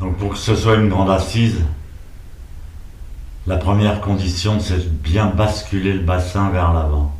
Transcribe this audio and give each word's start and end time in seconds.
Donc 0.00 0.16
pour 0.16 0.30
que 0.30 0.38
ce 0.38 0.56
soit 0.56 0.76
une 0.76 0.88
grande 0.88 1.10
assise, 1.10 1.62
la 3.46 3.56
première 3.56 4.00
condition, 4.00 4.58
c'est 4.58 4.78
de 4.78 4.88
bien 4.88 5.26
basculer 5.26 5.92
le 5.92 6.00
bassin 6.00 6.50
vers 6.50 6.72
l'avant, 6.72 7.14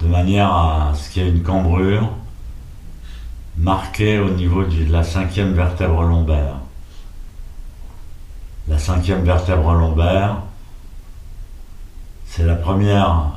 de 0.00 0.06
manière 0.06 0.52
à 0.52 0.92
ce 0.94 1.10
qu'il 1.10 1.22
y 1.22 1.26
ait 1.26 1.30
une 1.30 1.42
cambrure 1.42 2.10
marquée 3.56 4.18
au 4.18 4.30
niveau 4.30 4.64
de 4.64 4.90
la 4.92 5.02
cinquième 5.02 5.54
vertèbre 5.54 6.02
lombaire. 6.02 6.56
La 8.68 8.78
cinquième 8.78 9.24
vertèbre 9.24 9.72
lombaire, 9.72 10.36
c'est 12.26 12.44
la 12.44 12.54
première 12.54 13.32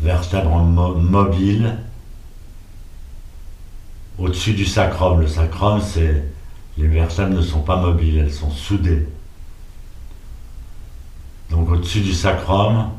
vertèbre 0.00 0.56
mobile 0.56 1.76
au-dessus 4.18 4.54
du 4.54 4.64
sacrum. 4.64 5.20
Le 5.20 5.28
sacrum, 5.28 5.80
c'est 5.80 6.24
les 6.78 6.86
vertèbres 6.86 7.34
ne 7.34 7.42
sont 7.42 7.62
pas 7.62 7.76
mobiles, 7.76 8.18
elles 8.18 8.32
sont 8.32 8.50
soudées. 8.50 9.08
Donc 11.50 11.68
au-dessus 11.70 12.00
du 12.00 12.12
sacrum, 12.12 12.90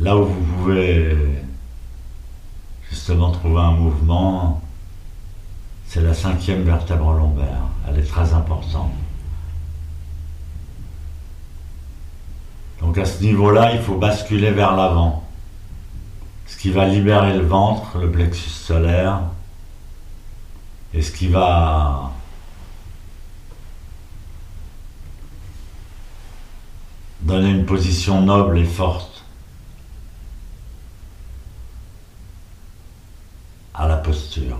là 0.00 0.16
où 0.16 0.24
vous 0.24 0.42
pouvez 0.56 1.14
justement 2.88 3.30
trouver 3.32 3.60
un 3.60 3.72
mouvement, 3.72 4.62
c'est 5.86 6.00
la 6.00 6.14
cinquième 6.14 6.62
vertèbre 6.62 7.12
lombaire. 7.12 7.64
Elle 7.86 7.98
est 7.98 8.08
très 8.08 8.32
importante. 8.32 8.92
Donc 12.80 12.96
à 12.96 13.04
ce 13.04 13.22
niveau-là, 13.22 13.74
il 13.74 13.80
faut 13.82 13.96
basculer 13.96 14.52
vers 14.52 14.74
l'avant. 14.74 15.28
Ce 16.46 16.56
qui 16.56 16.70
va 16.70 16.86
libérer 16.86 17.36
le 17.36 17.44
ventre, 17.44 17.98
le 17.98 18.10
plexus 18.10 18.48
solaire, 18.48 19.20
et 20.94 21.02
ce 21.02 21.12
qui 21.12 21.28
va 21.28 22.11
donner 27.22 27.50
une 27.50 27.64
position 27.64 28.20
noble 28.20 28.58
et 28.58 28.64
forte 28.64 29.24
à 33.74 33.86
la 33.86 33.96
posture. 33.96 34.58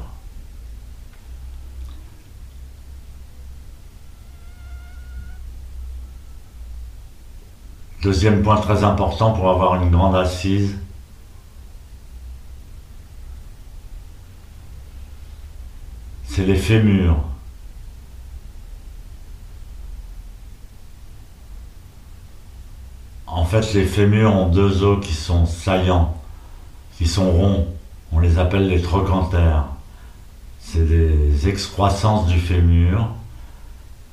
Deuxième 8.02 8.42
point 8.42 8.56
très 8.56 8.82
important 8.82 9.32
pour 9.32 9.48
avoir 9.48 9.80
une 9.80 9.90
grande 9.90 10.16
assise, 10.16 10.76
c'est 16.24 16.44
les 16.44 16.56
fémurs. 16.56 17.16
En 23.26 23.41
fait, 23.60 23.74
les 23.74 23.84
fémurs 23.84 24.34
ont 24.34 24.48
deux 24.48 24.82
os 24.82 25.04
qui 25.04 25.12
sont 25.12 25.44
saillants, 25.44 26.16
qui 26.96 27.06
sont 27.06 27.30
ronds. 27.30 27.68
On 28.10 28.18
les 28.18 28.38
appelle 28.38 28.68
les 28.68 28.80
trochanterres. 28.80 29.66
C'est 30.58 30.86
des 30.86 31.48
excroissances 31.48 32.28
du 32.28 32.38
fémur 32.38 33.08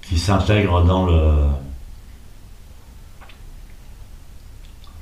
qui 0.01 0.19
s'intègrent 0.19 0.83
dans 0.83 1.05
le. 1.05 1.47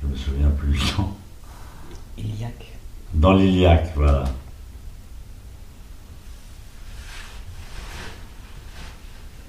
Je 0.02 0.06
me 0.06 0.16
souviens 0.16 0.50
plus 0.50 0.72
le 0.72 0.96
temps. 0.96 1.16
Iliaque. 2.16 2.72
Dans 3.14 3.32
l'iliaque, 3.32 3.92
voilà. 3.96 4.24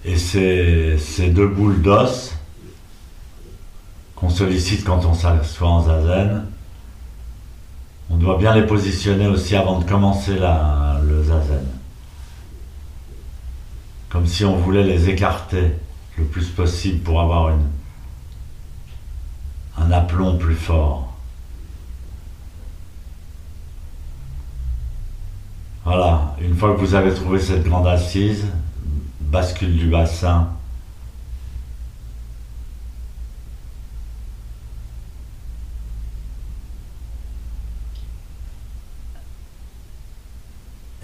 Et 0.05 0.17
ces, 0.17 0.97
ces 0.97 1.29
deux 1.29 1.47
boules 1.47 1.81
d'os 1.81 2.38
qu'on 4.19 4.29
sollicite 4.29 4.83
quand 4.83 5.05
on 5.05 5.13
s'assoit 5.13 5.69
en 5.69 5.83
zazen, 5.83 6.45
on 8.09 8.17
doit 8.17 8.37
bien 8.37 8.53
les 8.53 8.65
positionner 8.65 9.27
aussi 9.27 9.55
avant 9.55 9.79
de 9.79 9.85
commencer 9.85 10.33
le 10.33 11.23
zazen. 11.23 11.65
Comme 14.09 14.25
si 14.25 14.43
on 14.43 14.57
voulait 14.57 14.83
les 14.83 15.09
écarter 15.09 15.71
le 16.17 16.25
plus 16.25 16.47
possible 16.47 16.99
pour 16.99 17.21
avoir 17.21 17.53
un 19.77 19.91
aplomb 19.91 20.37
plus 20.37 20.55
fort. 20.55 21.13
Voilà, 25.85 26.35
une 26.41 26.55
fois 26.55 26.75
que 26.75 26.79
vous 26.79 26.93
avez 26.93 27.13
trouvé 27.13 27.39
cette 27.39 27.63
grande 27.63 27.87
assise, 27.87 28.45
bascule 29.21 29.77
du 29.77 29.87
bassin. 29.87 30.49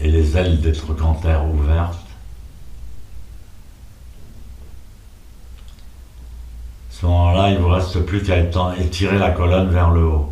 Et 0.01 0.11
les 0.35 0.49
ailes 0.49 0.61
des 0.61 0.71
trochanterres 0.71 1.45
ouvertes. 1.45 1.99
À 6.89 6.97
ce 6.97 7.05
moment-là, 7.05 7.49
il 7.49 7.55
ne 7.55 7.59
vous 7.59 7.69
reste 7.69 7.99
plus 8.01 8.23
qu'à 8.23 8.39
étirer 8.77 9.17
la 9.17 9.31
colonne 9.31 9.69
vers 9.69 9.91
le 9.91 10.05
haut 10.05 10.31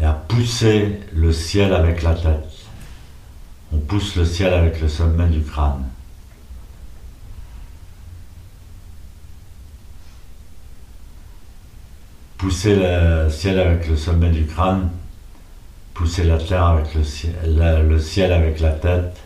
et 0.00 0.04
à 0.04 0.12
pousser 0.12 1.00
le 1.12 1.32
ciel 1.32 1.72
avec 1.72 2.02
la 2.02 2.14
tête 2.14 2.58
on 3.72 3.78
pousse 3.78 4.16
le 4.16 4.24
ciel 4.24 4.52
avec 4.54 4.80
le 4.80 4.88
sommet 4.88 5.26
du 5.26 5.42
crâne. 5.42 5.84
Poussez 12.38 12.76
le 12.76 13.28
ciel 13.30 13.58
avec 13.58 13.88
le 13.88 13.96
sommet 13.96 14.30
du 14.30 14.46
crâne, 14.46 14.90
poussez 15.98 16.22
la 16.22 16.38
terre 16.38 16.64
avec 16.64 16.94
le 16.94 17.02
ciel, 17.02 17.34
le 17.44 17.98
ciel 17.98 18.32
avec 18.32 18.60
la 18.60 18.70
tête. 18.70 19.20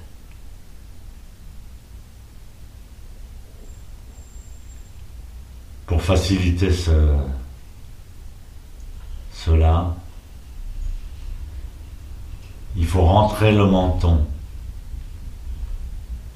Pour 5.84 6.00
faciliter 6.00 6.72
ce, 6.72 7.14
cela, 9.34 9.94
il 12.74 12.86
faut 12.86 13.02
rentrer 13.02 13.52
le 13.52 13.66
menton. 13.66 14.24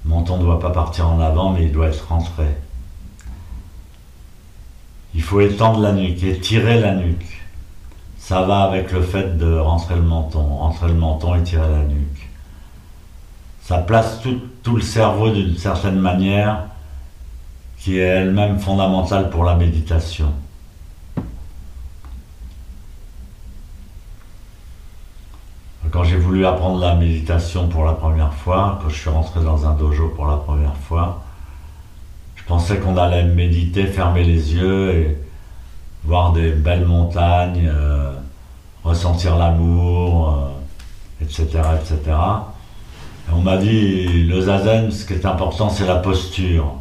Le 0.05 0.11
menton 0.11 0.37
ne 0.37 0.43
doit 0.43 0.61
pas 0.61 0.71
partir 0.71 1.09
en 1.09 1.19
avant, 1.19 1.55
mais 1.55 1.65
il 1.65 1.73
doit 1.73 1.89
être 1.89 2.09
rentré. 2.09 2.45
Il 5.15 5.23
faut 5.23 5.41
étendre 5.41 5.81
la 5.81 5.93
nuque, 5.93 6.23
étirer 6.23 6.79
la 6.79 6.95
nuque. 6.95 7.46
Ça 8.27 8.43
va 8.43 8.63
avec 8.63 8.91
le 8.91 9.03
fait 9.03 9.39
de 9.39 9.57
rentrer 9.57 9.95
le 9.95 10.03
menton, 10.03 10.43
rentrer 10.43 10.89
le 10.89 10.95
menton 10.95 11.37
et 11.37 11.45
tirer 11.45 11.71
la 11.71 11.85
nuque. 11.85 12.29
Ça 13.61 13.79
place 13.79 14.21
tout, 14.21 14.41
tout 14.65 14.75
le 14.75 14.83
cerveau 14.83 15.31
d'une 15.31 15.57
certaine 15.57 16.01
manière 16.01 16.65
qui 17.79 17.99
est 17.99 18.03
elle-même 18.03 18.59
fondamentale 18.59 19.31
pour 19.31 19.45
la 19.45 19.55
méditation. 19.55 20.33
Quand 25.93 26.03
j'ai 26.03 26.17
voulu 26.17 26.45
apprendre 26.47 26.81
la 26.81 26.97
méditation 26.97 27.69
pour 27.69 27.85
la 27.85 27.93
première 27.93 28.35
fois, 28.35 28.81
quand 28.83 28.89
je 28.89 28.97
suis 28.97 29.11
rentré 29.11 29.41
dans 29.41 29.69
un 29.69 29.75
dojo 29.75 30.09
pour 30.09 30.27
la 30.27 30.39
première 30.39 30.75
fois, 30.75 31.23
je 32.35 32.43
pensais 32.43 32.79
qu'on 32.79 32.97
allait 32.97 33.23
méditer, 33.23 33.87
fermer 33.87 34.25
les 34.25 34.53
yeux 34.53 34.95
et 34.95 35.26
voir 36.07 36.33
des 36.33 36.53
belles 36.53 36.87
montagnes, 36.87 37.71
euh, 37.73 38.13
ressentir 38.85 39.37
l'amour, 39.37 40.51
etc., 41.21 41.47
euh, 41.55 41.77
etc. 41.77 41.99
Et 43.29 43.33
on 43.33 43.41
m'a 43.41 43.57
dit, 43.57 44.25
le 44.25 44.41
zazen, 44.41 44.91
ce 44.91 45.05
qui 45.05 45.15
est 45.15 45.27
important, 45.27 45.69
c'est 45.69 45.87
la 45.87 45.97
posture. 45.97 46.75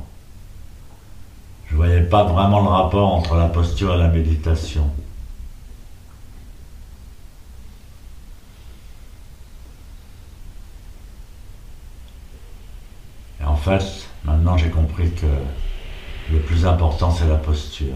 Je 1.67 1.73
ne 1.73 1.77
voyais 1.77 2.01
pas 2.01 2.23
vraiment 2.23 2.61
le 2.61 2.69
rapport 2.69 3.13
entre 3.13 3.35
la 3.35 3.47
posture 3.47 3.95
et 3.95 3.97
la 3.97 4.07
méditation. 4.07 4.89
fait, 13.65 14.07
maintenant 14.23 14.57
j'ai 14.57 14.69
compris 14.69 15.09
que 15.11 15.25
le 16.31 16.39
plus 16.39 16.65
important 16.65 17.11
c'est 17.11 17.27
la 17.27 17.35
posture. 17.35 17.95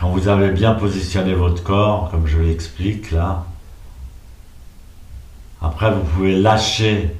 Quand 0.00 0.08
vous 0.08 0.28
avez 0.28 0.50
bien 0.50 0.72
positionné 0.72 1.34
votre 1.34 1.62
corps, 1.62 2.10
comme 2.10 2.26
je 2.26 2.38
l'explique 2.38 3.10
là, 3.10 3.44
après 5.60 5.92
vous 5.92 6.00
pouvez 6.00 6.40
lâcher 6.40 7.14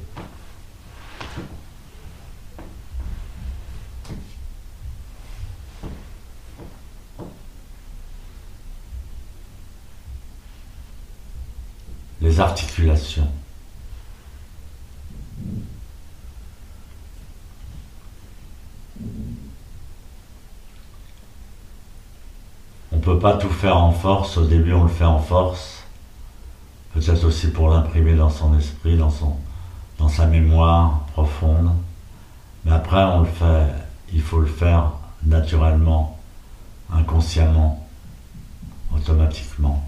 les 12.19 12.39
articulations. 12.39 13.29
Peut 23.01 23.19
pas 23.19 23.33
tout 23.33 23.49
faire 23.49 23.77
en 23.77 23.91
force. 23.91 24.37
Au 24.37 24.45
début, 24.45 24.73
on 24.73 24.83
le 24.83 24.89
fait 24.89 25.05
en 25.05 25.19
force. 25.19 25.83
Peut-être 26.93 27.23
aussi 27.25 27.51
pour 27.51 27.69
l'imprimer 27.69 28.15
dans 28.15 28.29
son 28.29 28.57
esprit, 28.57 28.97
dans, 28.97 29.09
son, 29.09 29.35
dans 29.97 30.09
sa 30.09 30.25
mémoire 30.27 31.01
profonde. 31.13 31.71
Mais 32.63 32.71
après, 32.71 33.03
on 33.03 33.21
le 33.21 33.25
fait, 33.25 33.67
il 34.13 34.21
faut 34.21 34.39
le 34.39 34.45
faire 34.45 34.91
naturellement, 35.25 36.19
inconsciemment, 36.93 37.87
automatiquement. 38.95 39.83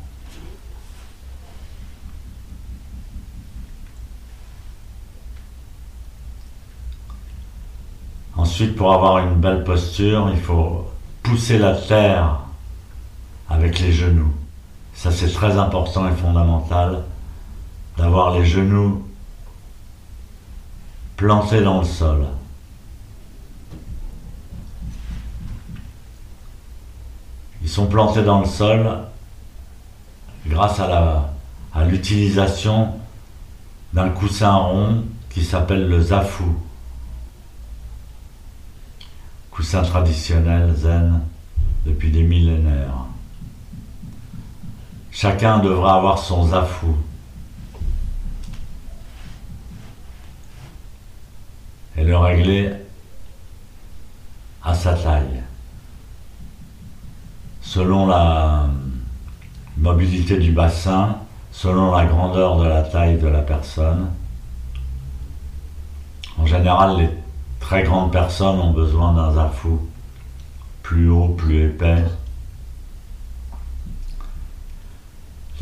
Ensuite, 8.36 8.76
pour 8.76 8.92
avoir 8.94 9.20
une 9.20 9.36
belle 9.36 9.64
posture, 9.64 10.30
il 10.34 10.40
faut 10.40 10.88
pousser 11.22 11.60
la 11.60 11.76
terre 11.76 12.43
avec 13.54 13.80
les 13.80 13.92
genoux. 13.92 14.34
Ça, 14.94 15.12
c'est 15.12 15.32
très 15.32 15.58
important 15.58 16.08
et 16.08 16.16
fondamental 16.16 17.04
d'avoir 17.98 18.38
les 18.38 18.46
genoux 18.46 19.08
plantés 21.16 21.62
dans 21.62 21.80
le 21.80 21.86
sol. 21.86 22.26
Ils 27.62 27.70
sont 27.70 27.88
plantés 27.88 28.24
dans 28.24 28.42
le 28.42 28.46
sol 28.46 29.00
grâce 30.48 30.80
à 30.80 31.86
l'utilisation 31.86 32.90
d'un 33.94 34.10
coussin 34.10 34.54
rond 34.54 35.04
qui 35.30 35.44
s'appelle 35.44 35.88
le 35.88 36.02
zafou 36.02 36.54
coussin 39.54 39.84
traditionnel 39.84 40.74
zen 40.76 41.22
depuis 41.86 42.10
des 42.10 42.24
millénaires. 42.24 43.03
Chacun 45.14 45.60
devra 45.60 45.98
avoir 45.98 46.18
son 46.18 46.48
zafou. 46.48 46.98
Et 51.96 52.04
le 52.04 52.18
régler 52.18 52.72
à 54.64 54.74
sa 54.74 54.96
taille. 54.96 55.44
Selon 57.62 58.08
la 58.08 58.68
mobilité 59.78 60.38
du 60.38 60.52
bassin, 60.52 61.18
selon 61.52 61.96
la 61.96 62.06
grandeur 62.06 62.58
de 62.58 62.68
la 62.68 62.82
taille 62.82 63.20
de 63.20 63.28
la 63.28 63.42
personne. 63.42 64.10
En 66.40 66.48
général, 66.48 66.98
les 66.98 67.10
très 67.60 67.84
grandes 67.84 68.12
personnes 68.12 68.60
ont 68.60 68.72
besoin 68.72 69.14
d'un 69.14 69.34
zafou 69.34 69.80
plus 70.82 71.10
haut, 71.10 71.30
plus 71.30 71.66
épais. 71.66 72.04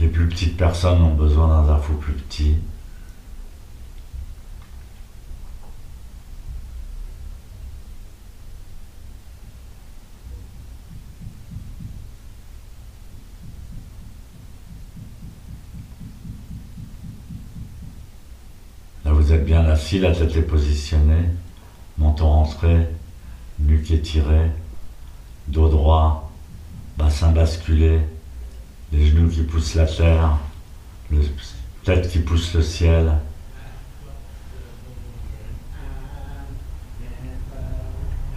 Les 0.01 0.07
plus 0.07 0.27
petites 0.27 0.57
personnes 0.57 1.01
ont 1.03 1.13
besoin 1.13 1.47
d'un 1.47 1.67
zafou 1.67 1.93
plus 1.93 2.13
petit. 2.13 2.55
Là, 19.05 19.13
vous 19.13 19.31
êtes 19.31 19.45
bien 19.45 19.63
assis, 19.65 19.99
la 19.99 20.15
tête 20.15 20.35
est 20.35 20.41
positionnée 20.41 21.29
menton 22.01 22.27
rentré, 22.27 22.87
nuque 23.59 23.91
étirée, 23.91 24.49
dos 25.47 25.69
droit, 25.69 26.31
bassin 26.97 27.31
basculé, 27.31 27.99
les 28.91 29.07
genoux 29.07 29.29
qui 29.29 29.43
poussent 29.43 29.75
la 29.75 29.85
terre, 29.85 30.37
le, 31.09 31.21
tête 31.83 32.09
qui 32.09 32.19
pousse 32.19 32.53
le 32.53 32.61
ciel. 32.61 33.11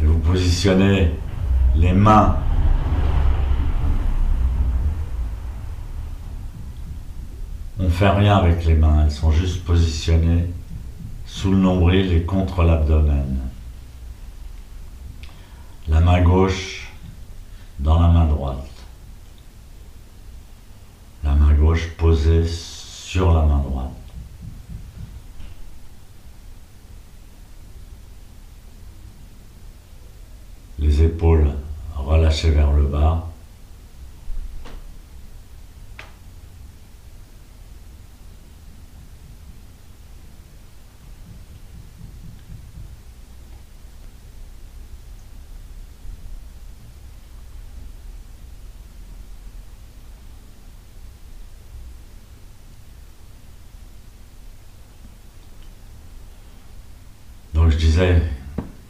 Et 0.01 0.05
vous 0.07 0.19
positionnez 0.19 1.11
les 1.77 1.93
mains 1.93 2.39
On 7.79 7.85
ne 7.85 7.89
fait 7.89 8.09
rien 8.09 8.37
avec 8.37 8.65
les 8.65 8.75
mains, 8.75 9.05
elles 9.05 9.11
sont 9.11 9.33
juste 9.33 9.65
positionnées 9.65 10.47
sous 11.27 11.51
le 11.51 11.57
nombril 11.57 12.13
et 12.13 12.23
contre 12.23 12.63
l'abdomen. 12.63 13.41
La 15.89 16.01
main 16.01 16.23
gauche 16.23 16.93
dans 17.81 18.01
la 18.01 18.09
main 18.09 18.27
droite. 18.27 18.71
La 21.25 21.35
main 21.35 21.53
gauche 21.75 21.89
posée 21.97 22.47
sur 22.47 23.33
la 23.33 23.43
main. 23.43 23.63
Les 30.79 31.03
épaules 31.03 31.51
relâchées 31.97 32.51
vers 32.51 32.73
le 32.73 32.85
bas. 32.85 33.27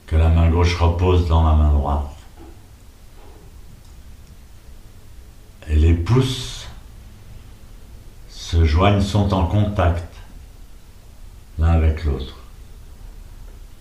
Que 0.07 0.17
la 0.17 0.29
main 0.29 0.51
gauche 0.51 0.77
repose 0.77 1.29
dans 1.29 1.45
la 1.45 1.55
main 1.55 1.73
droite. 1.73 2.11
Et 5.69 5.77
les 5.77 5.95
pouces 5.95 6.67
se 8.29 8.65
joignent, 8.65 9.01
sont 9.01 9.33
en 9.33 9.47
contact 9.47 10.13
l'un 11.59 11.73
avec 11.73 12.05
l'autre. 12.05 12.37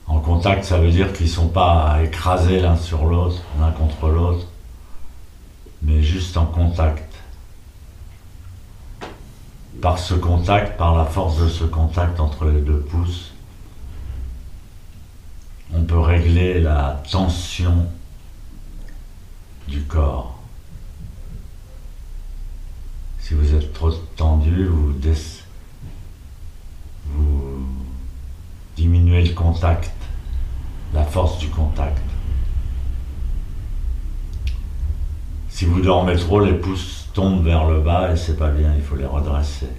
En 0.07 0.19
contact, 0.19 0.63
ça 0.63 0.77
veut 0.77 0.91
dire 0.91 1.13
qu'ils 1.13 1.27
ne 1.27 1.31
sont 1.31 1.47
pas 1.47 1.99
écrasés 2.03 2.59
l'un 2.59 2.75
sur 2.75 3.05
l'autre, 3.05 3.41
l'un 3.59 3.71
contre 3.71 4.09
l'autre, 4.09 4.47
mais 5.81 6.01
juste 6.01 6.37
en 6.37 6.45
contact. 6.45 7.13
Par 9.81 9.97
ce 9.97 10.13
contact, 10.13 10.77
par 10.77 10.95
la 10.95 11.05
force 11.05 11.37
de 11.39 11.49
ce 11.49 11.63
contact 11.63 12.19
entre 12.19 12.45
les 12.45 12.61
deux 12.61 12.79
pouces, 12.79 13.32
on 15.73 15.83
peut 15.83 15.99
régler 15.99 16.61
la 16.61 17.01
tension 17.09 17.87
du 19.67 19.81
corps. 19.83 20.39
Si 23.19 23.33
vous 23.33 23.53
êtes 23.55 23.73
trop 23.73 23.91
tendu, 23.91 24.65
vous, 24.65 24.93
diminuez 28.75 29.23
le 29.23 29.33
contact, 29.33 29.91
la 30.93 31.03
force 31.03 31.39
du 31.39 31.47
contact. 31.49 32.01
Si 35.49 35.65
vous 35.65 35.81
dormez 35.81 36.17
trop, 36.17 36.39
les 36.39 36.53
pouces 36.53 37.07
tombent 37.13 37.43
vers 37.43 37.65
le 37.65 37.79
bas 37.79 38.11
et 38.11 38.17
c'est 38.17 38.37
pas 38.37 38.49
bien, 38.49 38.73
il 38.75 38.81
faut 38.81 38.95
les 38.95 39.05
redresser. 39.05 39.69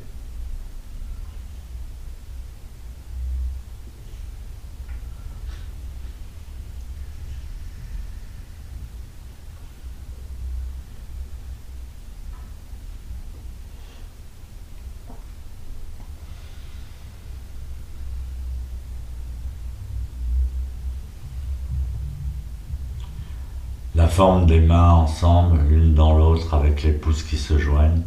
La 23.95 24.04
forme 24.15 24.47
des 24.47 24.61
mains 24.61 24.93
ensemble, 24.93 25.61
l'une 25.69 25.93
dans 25.93 26.17
l'autre 26.17 26.55
avec 26.55 26.85
les 26.85 26.93
pouces 26.93 27.25
qui 27.25 27.37
se 27.37 27.59
joignent, 27.59 28.05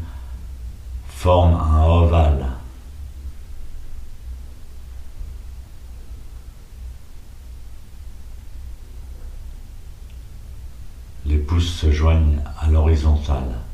forme 1.10 1.54
un 1.56 1.84
ovale. 1.86 2.46
Les 11.26 11.40
pouces 11.40 11.74
se 11.74 11.92
joignent 11.92 12.40
à 12.58 12.70
l'horizontale. 12.70 13.67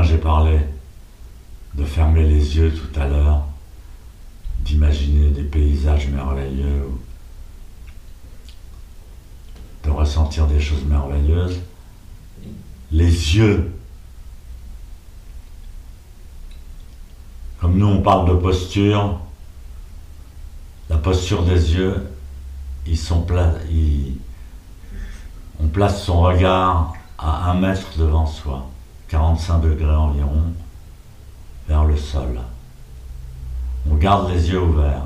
J'ai 0.00 0.16
parlé 0.16 0.58
de 1.74 1.84
fermer 1.84 2.26
les 2.26 2.56
yeux 2.56 2.72
tout 2.72 2.98
à 2.98 3.06
l'heure, 3.06 3.44
d'imaginer 4.60 5.28
des 5.28 5.42
paysages 5.42 6.08
merveilleux, 6.08 6.88
de 9.84 9.90
ressentir 9.90 10.46
des 10.46 10.60
choses 10.60 10.84
merveilleuses. 10.84 11.60
Les 12.90 13.36
yeux, 13.36 13.70
comme 17.60 17.76
nous 17.76 17.86
on 17.86 18.00
parle 18.00 18.30
de 18.30 18.34
posture, 18.34 19.18
la 20.88 20.96
posture 20.96 21.44
des 21.44 21.74
yeux, 21.74 22.08
ils 22.86 22.98
sont 22.98 23.26
on 25.60 25.68
place 25.68 26.02
son 26.02 26.22
regard 26.22 26.94
à 27.18 27.50
un 27.50 27.54
mètre 27.54 27.96
devant 27.96 28.26
soi, 28.26 28.68
45 29.12 29.58
degrés 29.60 29.94
environ, 29.94 30.54
vers 31.68 31.84
le 31.84 31.98
sol. 31.98 32.40
On 33.90 33.96
garde 33.96 34.30
les 34.30 34.48
yeux 34.48 34.62
ouverts. 34.62 35.04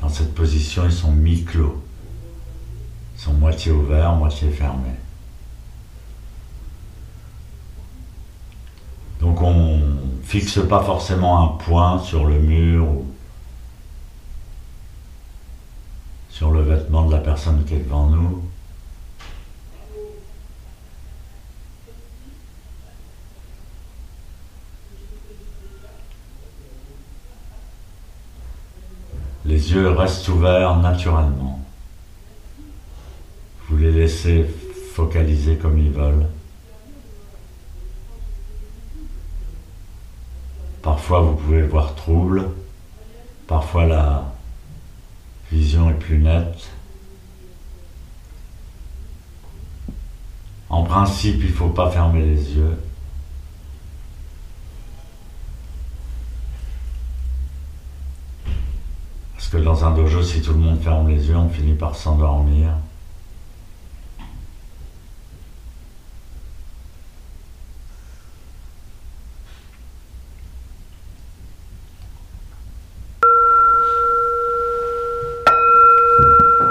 Dans 0.00 0.08
cette 0.08 0.32
position, 0.32 0.84
ils 0.84 0.92
sont 0.92 1.10
mi-clos. 1.10 1.82
Ils 3.16 3.20
sont 3.20 3.32
moitié 3.32 3.72
ouverts, 3.72 4.14
moitié 4.14 4.48
fermés. 4.50 4.94
Donc 9.18 9.42
on 9.42 9.80
fixe 10.22 10.60
pas 10.68 10.84
forcément 10.84 11.42
un 11.42 11.48
point 11.64 11.98
sur 11.98 12.26
le 12.26 12.38
mur 12.38 12.84
ou 12.84 13.06
sur 16.30 16.52
le 16.52 16.62
vêtement 16.62 17.06
de 17.06 17.12
la 17.12 17.18
personne 17.18 17.64
qui 17.64 17.74
est 17.74 17.80
devant 17.80 18.06
nous. 18.06 18.51
Les 29.62 29.74
yeux 29.74 29.90
restent 29.90 30.28
ouverts 30.28 30.78
naturellement. 30.78 31.60
Vous 33.68 33.76
les 33.76 33.92
laissez 33.92 34.44
focaliser 34.92 35.54
comme 35.54 35.78
ils 35.78 35.92
veulent. 35.92 36.26
Parfois 40.82 41.20
vous 41.20 41.36
pouvez 41.36 41.62
voir 41.62 41.94
trouble, 41.94 42.48
parfois 43.46 43.86
la 43.86 44.24
vision 45.52 45.90
est 45.90 45.94
plus 45.94 46.18
nette. 46.18 46.70
En 50.70 50.82
principe, 50.82 51.36
il 51.38 51.50
ne 51.50 51.54
faut 51.54 51.68
pas 51.68 51.88
fermer 51.88 52.22
les 52.22 52.54
yeux. 52.56 52.78
Que 59.52 59.58
dans 59.58 59.84
un 59.84 59.90
dojo, 59.90 60.22
si 60.22 60.40
tout 60.40 60.54
le 60.54 60.60
monde 60.60 60.80
ferme 60.80 61.08
les 61.08 61.28
yeux, 61.28 61.36
on 61.36 61.50
finit 61.50 61.74
par 61.74 61.94
s'endormir. 61.94 62.70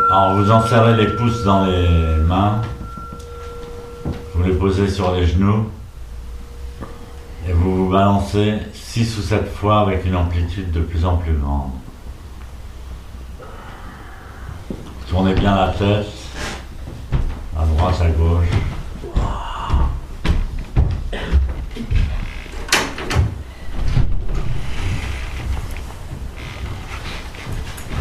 Alors 0.10 0.36
vous 0.36 0.52
enserrez 0.52 0.98
les 0.98 1.16
pouces 1.16 1.44
dans 1.44 1.66
les 1.66 2.16
mains, 2.18 2.64
vous 4.34 4.44
les 4.44 4.54
posez 4.54 4.90
sur 4.90 5.14
les 5.14 5.28
genoux 5.28 5.70
et 7.48 7.54
vous 7.54 7.86
vous 7.86 7.92
balancez 7.92 8.58
6 8.74 9.20
ou 9.20 9.22
7 9.22 9.48
fois 9.54 9.82
avec 9.82 10.04
une 10.04 10.16
amplitude 10.16 10.72
de 10.72 10.80
plus 10.82 11.06
en 11.06 11.18
plus 11.18 11.34
grande. 11.34 11.81
Tournez 15.12 15.34
bien 15.34 15.54
la 15.54 15.68
tête, 15.74 16.08
à 17.60 17.66
droite, 17.66 18.02
à 18.02 18.10
gauche. 18.12 18.48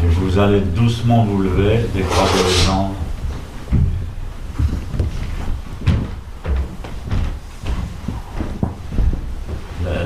Et 0.05 0.07
vous 0.07 0.39
allez 0.39 0.61
doucement 0.61 1.25
vous 1.25 1.43
lever, 1.43 1.85
décroiser 1.93 2.45
les 2.45 2.65
jambes. 2.65 2.95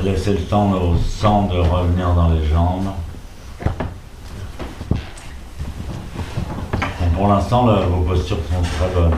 Laissez 0.02 0.32
le 0.32 0.40
temps 0.40 0.72
au 0.72 0.96
sang 0.96 1.48
de 1.48 1.58
revenir 1.58 2.14
dans 2.14 2.30
les 2.30 2.46
jambes. 2.46 2.94
Pour 7.14 7.28
l'instant, 7.28 7.66
vos 7.66 8.02
postures 8.02 8.38
sont 8.50 8.62
très 8.78 8.88
bonnes. 8.94 9.14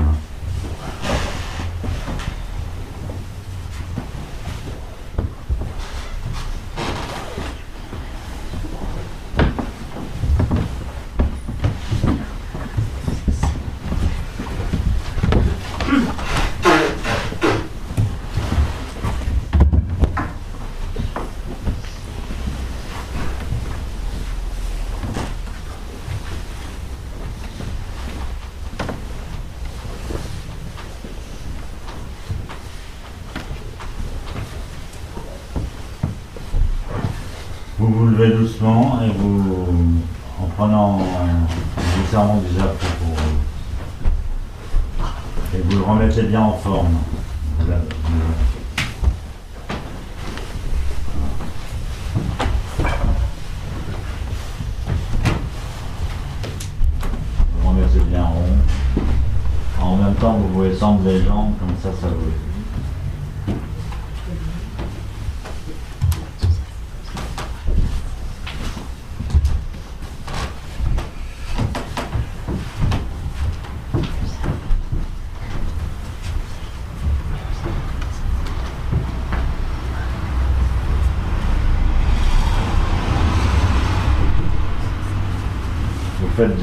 Vous 37.78 37.92
vous 37.92 38.06
levez 38.06 38.30
doucement 38.34 39.00
et 39.04 39.10
vous, 39.18 39.68
en 40.40 40.46
prenant, 40.56 40.98
vous 41.76 42.10
servant 42.10 42.38
du 42.38 42.54
pour 42.54 43.16
et 45.56 45.62
vous 45.62 45.78
le 45.78 45.84
remettez 45.84 46.22
bien 46.22 46.40
en 46.40 46.52
forme. 46.52 46.96
Vous, 47.58 47.66
remettez 57.68 58.00
bien 58.10 58.24
rond. 58.24 58.58
En 59.80 59.96
même 59.96 60.14
temps, 60.14 60.34
vous 60.34 60.48
pouvez 60.48 60.74
tendre 60.74 61.02
les 61.04 61.24
jambes, 61.24 61.54
comme 61.58 61.76
ça, 61.82 61.90
ça 62.00 62.08
vous 62.08 62.55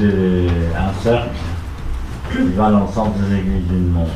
un 0.06 1.02
cercle 1.02 1.28
qui 2.32 2.52
va 2.54 2.66
à 2.66 2.70
l'ensemble 2.70 3.12
des 3.20 3.36
aiguilles 3.36 3.62
d'une 3.62 3.90
montre. 3.90 4.12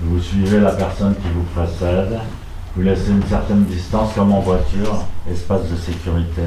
Vous 0.00 0.20
suivez 0.20 0.60
la 0.60 0.72
personne 0.72 1.14
qui 1.16 1.28
vous 1.34 1.42
précède, 1.54 2.18
vous 2.74 2.82
laissez 2.82 3.10
une 3.10 3.22
certaine 3.24 3.64
distance 3.64 4.12
comme 4.14 4.32
en 4.32 4.40
voiture, 4.40 5.04
espace 5.30 5.68
de 5.70 5.76
sécurité. 5.76 6.42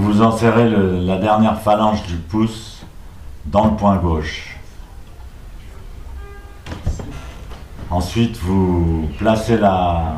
Vous 0.00 0.22
insérez 0.22 0.68
le- 0.68 1.00
la 1.00 1.18
dernière 1.18 1.60
phalange 1.60 2.02
du 2.06 2.16
pouce 2.16 2.82
dans 3.44 3.66
le 3.66 3.76
point 3.76 3.96
gauche. 3.96 4.56
Ensuite, 7.90 8.38
vous 8.38 9.08
placez 9.18 9.58
la, 9.58 10.14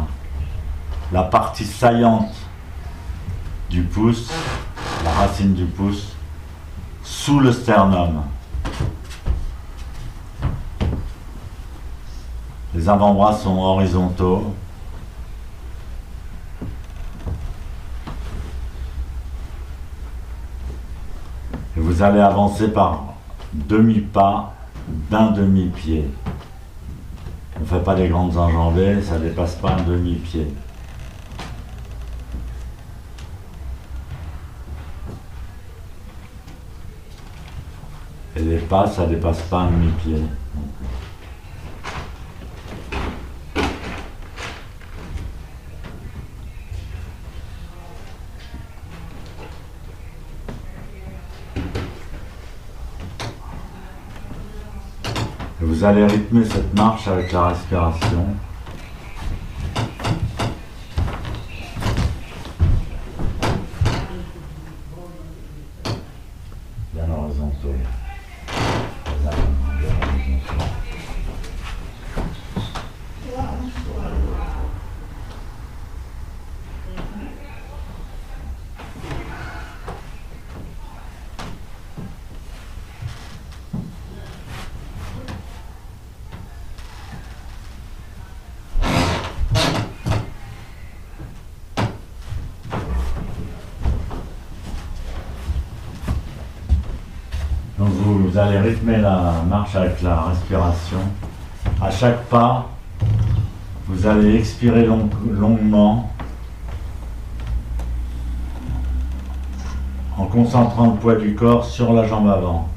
la 1.10 1.22
partie 1.24 1.64
saillante 1.64 2.32
du 3.70 3.82
pouce, 3.82 4.30
la 5.04 5.10
racine 5.12 5.54
du 5.54 5.64
pouce, 5.64 6.12
sous 7.02 7.40
le 7.40 7.50
sternum. 7.50 8.22
Les 12.74 12.88
avant-bras 12.88 13.32
sont 13.34 13.58
horizontaux. 13.58 14.54
Et 21.76 21.80
vous 22.02 22.08
allez 22.08 22.20
avancer 22.20 22.66
par 22.66 23.14
demi-pas 23.52 24.52
d'un 25.08 25.30
demi-pied. 25.30 26.10
On 27.56 27.60
ne 27.60 27.64
fait 27.64 27.78
pas 27.78 27.94
des 27.94 28.08
grandes 28.08 28.36
enjambées, 28.36 29.00
ça 29.00 29.20
ne 29.20 29.28
dépasse 29.28 29.54
pas 29.54 29.70
un 29.70 29.82
demi-pied. 29.82 30.48
Et 38.34 38.40
les 38.40 38.58
pas, 38.58 38.88
ça 38.88 39.06
dépasse 39.06 39.42
pas 39.42 39.60
un 39.60 39.70
demi-pied. 39.70 40.16
Et 40.16 40.32
vous 55.62 55.84
allez 55.84 56.04
rythmer 56.06 56.44
cette 56.44 56.74
marche 56.76 57.06
avec 57.06 57.30
la 57.32 57.48
respiration. 57.48 58.26
Bien 66.92 67.04
horizontaux. 67.10 67.74
Bien 69.22 69.30
horizontaux. 69.30 70.64
Donc 97.82 97.90
vous, 97.94 98.28
vous 98.28 98.38
allez 98.38 98.58
rythmer 98.58 98.98
la 98.98 99.41
marche 99.52 99.76
avec 99.76 100.00
la 100.00 100.18
respiration. 100.22 100.96
À 101.82 101.90
chaque 101.90 102.22
pas, 102.24 102.70
vous 103.86 104.06
allez 104.06 104.36
expirer 104.36 104.86
long- 104.86 105.10
longuement 105.30 106.10
en 110.16 110.24
concentrant 110.24 110.86
le 110.86 110.94
poids 110.94 111.16
du 111.16 111.34
corps 111.34 111.66
sur 111.66 111.92
la 111.92 112.06
jambe 112.08 112.30
avant. 112.30 112.68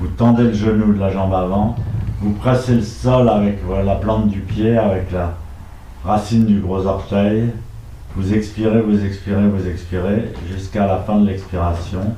Vous 0.00 0.08
tendez 0.08 0.44
le 0.44 0.54
genou 0.54 0.94
de 0.94 1.00
la 1.00 1.10
jambe 1.10 1.34
avant, 1.34 1.76
vous 2.22 2.32
pressez 2.32 2.76
le 2.76 2.82
sol 2.82 3.28
avec 3.28 3.58
la 3.84 3.96
plante 3.96 4.28
du 4.28 4.40
pied, 4.40 4.78
avec 4.78 5.12
la 5.12 5.34
racine 6.02 6.46
du 6.46 6.60
gros 6.60 6.86
orteil. 6.86 7.50
Vous 8.16 8.32
expirez, 8.32 8.80
vous 8.80 9.04
expirez, 9.04 9.46
vous 9.48 9.68
expirez 9.68 10.32
jusqu'à 10.50 10.86
la 10.86 10.96
fin 10.96 11.18
de 11.18 11.26
l'expiration. 11.26 12.14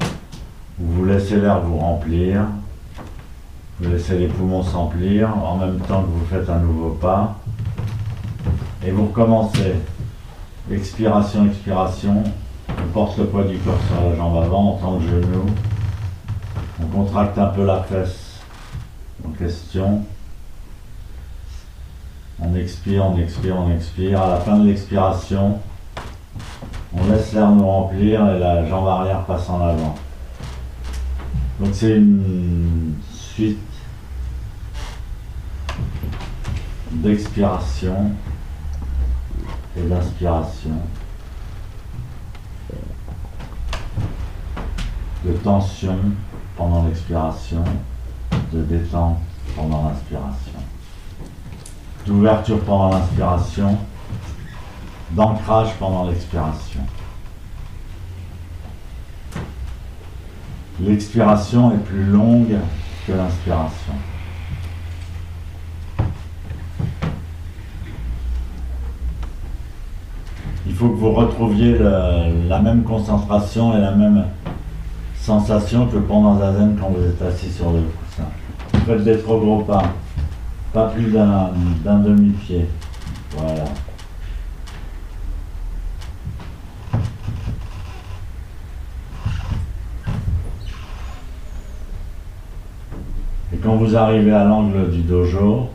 Vous 0.78 1.04
laissez 1.04 1.36
l'air 1.36 1.60
vous 1.62 1.78
remplir. 1.78 2.42
Vous 3.80 3.90
laissez 3.90 4.18
les 4.18 4.28
poumons 4.28 4.62
s'emplir 4.62 5.36
en 5.36 5.56
même 5.56 5.80
temps 5.80 6.02
que 6.02 6.08
vous 6.08 6.24
faites 6.26 6.48
un 6.48 6.60
nouveau 6.60 6.90
pas. 6.90 7.36
Et 8.86 8.92
vous 8.92 9.06
recommencez. 9.06 9.74
Expiration, 10.70 11.46
expiration. 11.46 12.22
On 12.68 12.92
porte 12.92 13.18
le 13.18 13.26
poids 13.26 13.44
du 13.44 13.58
corps 13.58 13.80
sur 13.88 14.08
la 14.08 14.16
jambe 14.16 14.36
avant, 14.36 14.74
on 14.74 14.76
tend 14.78 14.98
le 14.98 15.08
genou. 15.08 15.46
On 16.80 16.86
contracte 16.86 17.36
un 17.36 17.46
peu 17.46 17.64
la 17.64 17.82
fesse 17.82 18.40
en 19.26 19.30
question. 19.30 20.04
On 22.40 22.54
expire, 22.54 23.06
on 23.06 23.18
expire, 23.18 23.56
on 23.56 23.74
expire. 23.74 24.22
À 24.22 24.28
la 24.30 24.36
fin 24.36 24.58
de 24.58 24.68
l'expiration, 24.68 25.58
on 26.96 27.10
laisse 27.10 27.32
l'air 27.32 27.50
nous 27.50 27.66
remplir 27.66 28.28
et 28.28 28.38
la 28.38 28.66
jambe 28.66 28.86
arrière 28.86 29.24
passe 29.24 29.48
en 29.50 29.60
avant. 29.60 29.94
Donc 31.60 31.70
c'est 31.72 31.96
une 31.96 32.94
suite 33.34 33.58
d'expiration 36.92 38.12
et 39.76 39.82
d'inspiration, 39.82 40.76
de 45.24 45.32
tension 45.32 45.98
pendant 46.56 46.86
l'expiration, 46.86 47.64
de 48.52 48.62
détente 48.62 49.18
pendant 49.56 49.88
l'inspiration, 49.88 50.60
d'ouverture 52.06 52.60
pendant 52.60 52.90
l'inspiration, 52.90 53.76
d'ancrage 55.10 55.74
pendant 55.80 56.08
l'expiration. 56.08 56.82
L'expiration 60.80 61.74
est 61.74 61.84
plus 61.84 62.04
longue 62.04 62.56
l'inspiration. 63.12 63.92
Il 70.66 70.74
faut 70.74 70.88
que 70.88 70.96
vous 70.96 71.12
retrouviez 71.12 71.78
la 71.78 72.58
même 72.60 72.82
concentration 72.82 73.76
et 73.76 73.80
la 73.80 73.92
même 73.92 74.24
sensation 75.16 75.86
que 75.86 75.98
pendant 75.98 76.38
Zazen 76.38 76.76
quand 76.80 76.88
vous 76.88 77.04
êtes 77.04 77.20
assis 77.22 77.50
sur 77.50 77.70
le 77.70 77.80
coussin. 77.80 78.28
Faites 78.86 79.04
des 79.04 79.18
trop 79.18 79.38
gros 79.38 79.60
pas, 79.60 79.82
pas 80.72 80.88
plus 80.88 81.12
d'un 81.12 81.98
demi-pied. 81.98 82.66
Voilà. 83.36 83.64
Quand 93.64 93.76
vous 93.76 93.96
arrivez 93.96 94.32
à 94.32 94.44
l'angle 94.44 94.90
du 94.90 95.00
dojo, 95.00 95.70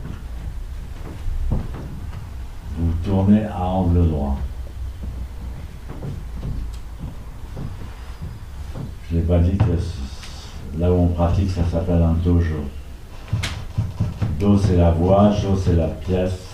vous 1.50 2.92
tournez 3.04 3.44
à 3.44 3.64
angle 3.64 4.08
droit. 4.08 4.36
Je 9.10 9.16
n'ai 9.16 9.22
pas 9.22 9.40
dit 9.40 9.58
que 9.58 10.78
là 10.78 10.92
où 10.92 10.94
on 10.94 11.08
pratique, 11.08 11.50
ça 11.50 11.64
s'appelle 11.64 12.00
un 12.00 12.12
dojo. 12.12 12.64
Do, 14.38 14.56
c'est 14.56 14.76
la 14.76 14.92
voix, 14.92 15.32
jo, 15.32 15.56
c'est 15.56 15.74
la 15.74 15.88
pièce. 15.88 16.52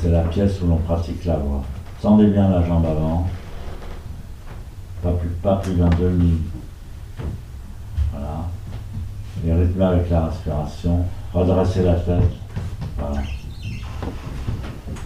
C'est 0.00 0.10
la 0.10 0.22
pièce 0.22 0.60
où 0.62 0.68
l'on 0.68 0.76
pratique 0.76 1.24
la 1.24 1.36
voix. 1.36 1.64
Tendez 2.00 2.28
bien 2.28 2.48
la 2.48 2.64
jambe 2.64 2.86
avant. 2.86 3.26
Pas 5.02 5.12
plus, 5.12 5.28
pas 5.42 5.56
plus 5.56 5.74
d'un 5.74 5.90
demi. 5.90 6.38
Et 9.46 9.52
rythmez 9.52 9.84
avec 9.84 10.08
la 10.10 10.26
respiration. 10.26 11.04
Redressez 11.34 11.82
la 11.82 11.94
tête. 11.94 12.32
Voilà. 12.98 13.20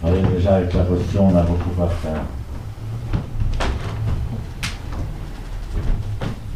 Voyez, 0.01 0.21
déjà 0.33 0.55
avec 0.55 0.73
la 0.73 0.83
posture, 0.83 1.23
on 1.23 1.35
a 1.35 1.43
beaucoup 1.43 1.83
à 1.83 1.87
faire. 1.87 2.21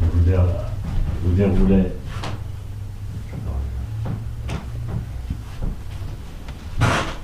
Vous, 0.00 0.20
vous 1.24 1.34
déroulez. 1.36 1.92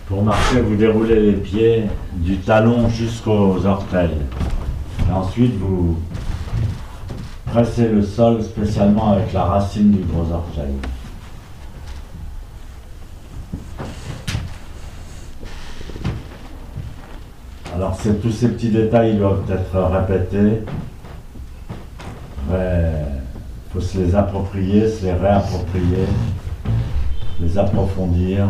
Pour 0.07 0.23
marcher, 0.25 0.61
vous 0.61 0.77
déroulez 0.77 1.21
les 1.21 1.37
pieds 1.39 1.85
du 2.17 2.37
talon 2.39 2.89
jusqu'aux 2.91 3.65
orteils. 3.65 4.19
Et 5.09 5.13
ensuite, 5.13 5.57
vous 5.59 5.97
pressez 7.51 7.89
le 7.89 8.03
sol 8.03 8.43
spécialement 8.43 9.13
avec 9.13 9.33
la 9.33 9.45
racine 9.45 9.91
du 9.91 10.03
gros 10.05 10.33
orteil. 10.33 10.73
Alors, 17.75 17.97
tous 18.23 18.31
ces 18.31 18.49
petits 18.49 18.71
détails 18.71 19.13
ils 19.13 19.19
doivent 19.19 19.51
être 19.51 19.79
répétés 19.79 20.63
il 22.53 23.73
faut 23.73 23.81
se 23.81 23.99
les 23.99 24.15
approprier, 24.15 24.89
se 24.89 25.05
les 25.07 25.13
réapproprier, 25.13 26.05
les 27.41 27.59
approfondir. 27.59 28.49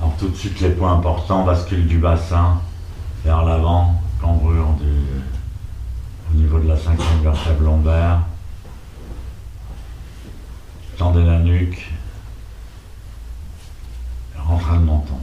Alors 0.00 0.16
tout 0.18 0.23
de 0.34 0.60
les 0.60 0.70
points 0.70 0.94
importants, 0.94 1.44
bascule 1.44 1.86
du 1.86 1.98
bassin 1.98 2.60
vers 3.24 3.44
l'avant, 3.44 4.02
cambrure 4.20 4.66
au 6.30 6.36
niveau 6.36 6.58
de 6.58 6.68
la 6.68 6.76
cinquième 6.76 7.22
vertèbre 7.22 7.62
lombaire. 7.62 8.20
Tendez 10.98 11.24
la 11.24 11.38
nuque. 11.38 11.90
Rentrez 14.36 14.74
le 14.74 14.80
menton. 14.80 15.18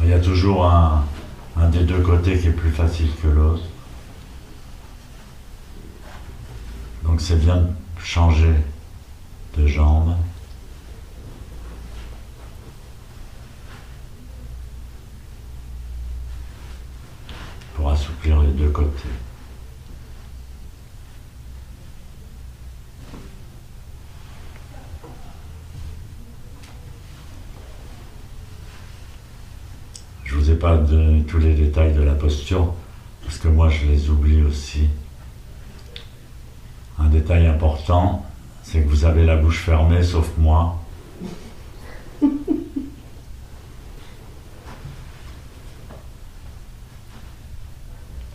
Il 0.00 0.08
y 0.08 0.12
a 0.12 0.18
toujours 0.18 0.64
un 0.64 1.04
des 1.70 1.84
deux 1.84 2.00
côtés 2.00 2.38
qui 2.38 2.48
est 2.48 2.52
plus 2.52 2.70
facile 2.70 3.10
que 3.22 3.28
l'autre. 3.28 3.62
Donc 7.04 7.17
c'est 7.28 7.38
bien 7.38 7.56
de 7.56 7.68
changer 8.02 8.54
de 9.54 9.66
jambe. 9.66 10.16
Pour 17.74 17.90
assouplir 17.90 18.40
les 18.40 18.52
deux 18.52 18.70
côtés. 18.70 19.10
Je 30.24 30.34
vous 30.34 30.50
ai 30.50 30.54
pas 30.54 30.78
donné 30.78 31.24
tous 31.24 31.36
les 31.36 31.52
détails 31.52 31.92
de 31.92 32.00
la 32.00 32.14
posture 32.14 32.72
parce 33.22 33.36
que 33.36 33.48
moi 33.48 33.68
je 33.68 33.84
les 33.84 34.08
oublie 34.08 34.40
aussi. 34.40 34.88
Détail 37.28 37.46
important, 37.46 38.24
c'est 38.62 38.80
que 38.80 38.88
vous 38.88 39.04
avez 39.04 39.26
la 39.26 39.36
bouche 39.36 39.60
fermée, 39.60 40.02
sauf 40.02 40.30
moi. 40.38 40.78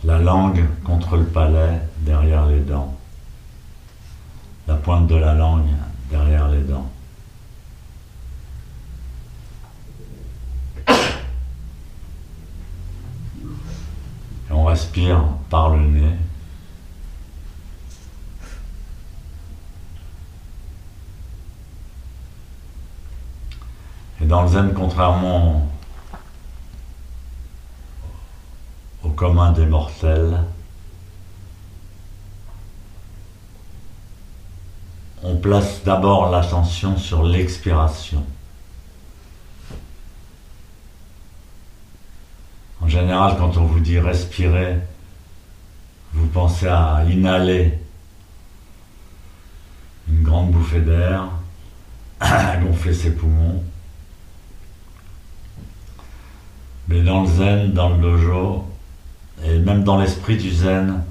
La 0.04 0.20
langue 0.20 0.64
contre 0.84 1.16
le 1.16 1.24
palais, 1.24 1.80
derrière 2.02 2.46
les 2.46 2.60
dents. 2.60 2.94
La 4.68 4.76
pointe 4.76 5.08
de 5.08 5.16
la 5.16 5.34
langue 5.34 5.74
derrière 6.08 6.46
les 6.46 6.60
dents. 6.60 6.88
Et 10.86 10.92
on 14.52 14.66
respire 14.66 15.24
par 15.50 15.70
le 15.70 15.84
nez. 15.84 16.14
Dans 24.34 24.42
le 24.42 24.48
zen, 24.48 24.72
contrairement 24.74 25.70
au 29.04 29.10
commun 29.10 29.52
des 29.52 29.64
mortels, 29.64 30.40
on 35.22 35.36
place 35.36 35.84
d'abord 35.84 36.30
l'attention 36.30 36.98
sur 36.98 37.22
l'expiration. 37.22 38.26
En 42.80 42.88
général, 42.88 43.36
quand 43.38 43.56
on 43.56 43.66
vous 43.66 43.78
dit 43.78 44.00
respirer, 44.00 44.80
vous 46.12 46.26
pensez 46.26 46.66
à 46.66 47.04
inhaler 47.08 47.78
une 50.08 50.24
grande 50.24 50.50
bouffée 50.50 50.80
d'air, 50.80 51.28
gonfler 52.60 52.94
ses 52.94 53.14
poumons. 53.14 53.62
Mais 56.88 57.02
dans 57.02 57.22
le 57.22 57.28
zen, 57.28 57.72
dans 57.72 57.90
le 57.90 58.02
dojo, 58.02 58.64
et 59.44 59.58
même 59.58 59.84
dans 59.84 59.98
l'esprit 59.98 60.36
du 60.36 60.50
zen, 60.50 61.02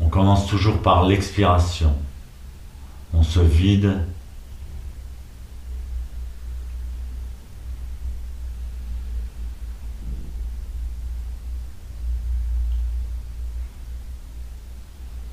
on 0.00 0.08
commence 0.08 0.46
toujours 0.46 0.82
par 0.82 1.04
l'expiration. 1.04 1.94
On 3.12 3.22
se 3.22 3.40
vide. 3.40 3.98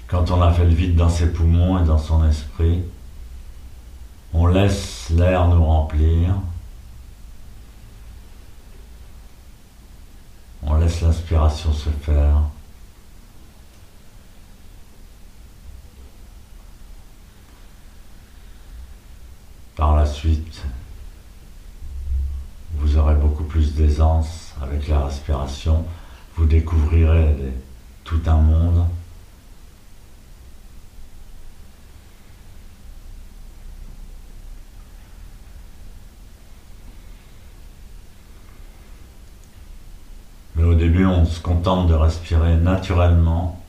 Quand 0.07 0.29
on 0.29 0.41
a 0.41 0.51
fait 0.51 0.65
le 0.65 0.73
vide 0.73 0.95
dans 0.95 1.09
ses 1.09 1.31
poumons 1.31 1.81
et 1.81 1.85
dans 1.85 1.97
son 1.97 2.27
esprit, 2.27 2.83
on 4.33 4.45
laisse 4.45 5.09
l'air 5.09 5.47
nous 5.47 5.63
remplir. 5.63 6.35
On 10.63 10.77
l'inspiration 10.99 11.71
se 11.71 11.89
faire. 11.89 12.41
Par 19.75 19.95
la 19.95 20.05
suite, 20.05 20.63
vous 22.75 22.97
aurez 22.97 23.15
beaucoup 23.15 23.43
plus 23.45 23.73
d'aisance 23.73 24.53
avec 24.61 24.87
la 24.87 25.05
respiration. 25.05 25.85
Vous 26.35 26.45
découvrirez 26.45 27.35
tout 28.03 28.21
un 28.25 28.37
monde. 28.37 28.85
Mais 40.55 40.63
au 40.63 40.75
début, 40.75 41.05
on 41.05 41.25
se 41.41 41.43
contente 41.43 41.87
de 41.87 41.95
respirer 41.95 42.55
naturellement. 42.55 43.59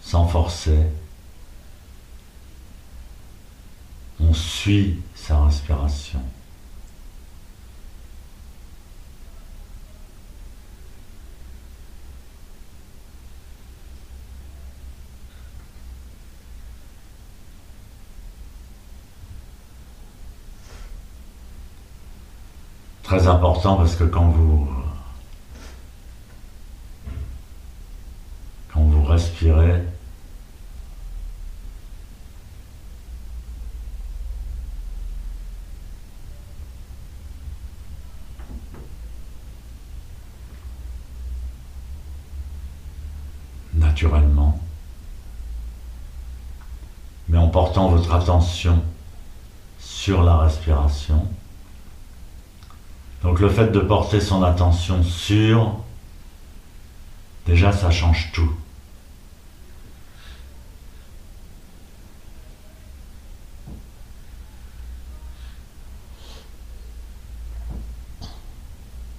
Sans 0.00 0.26
forcer. 0.26 0.78
On 4.20 4.32
suit 4.32 5.00
sa 5.14 5.44
respiration. 5.44 6.20
Important 23.28 23.76
parce 23.76 23.94
que 23.94 24.04
quand 24.04 24.30
vous 24.30 24.68
respirez, 29.08 29.82
naturellement, 43.74 44.58
mais 47.28 47.38
en 47.38 47.48
portant 47.48 47.90
votre 47.90 48.12
attention 48.14 48.82
sur 49.78 50.22
la 50.22 50.38
respiration. 50.38 51.26
Donc 53.22 53.40
le 53.40 53.48
fait 53.48 53.72
de 53.72 53.80
porter 53.80 54.20
son 54.20 54.42
attention 54.42 55.02
sur, 55.02 55.76
déjà 57.46 57.72
ça 57.72 57.90
change 57.90 58.30
tout. 58.32 58.52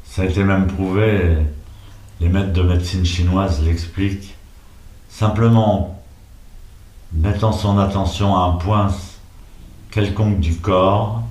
Ça 0.05 0.23
a 0.23 0.25
été 0.25 0.43
même 0.43 0.67
prouvé, 0.67 1.37
les 2.19 2.29
maîtres 2.29 2.53
de 2.53 2.61
médecine 2.61 3.05
chinoise 3.05 3.61
l'expliquent, 3.63 4.35
simplement 5.07 6.01
mettant 7.13 7.51
son 7.51 7.77
attention 7.79 8.35
à 8.35 8.41
un 8.41 8.51
point 8.53 8.93
quelconque 9.91 10.39
du 10.39 10.55
corps, 10.57 11.23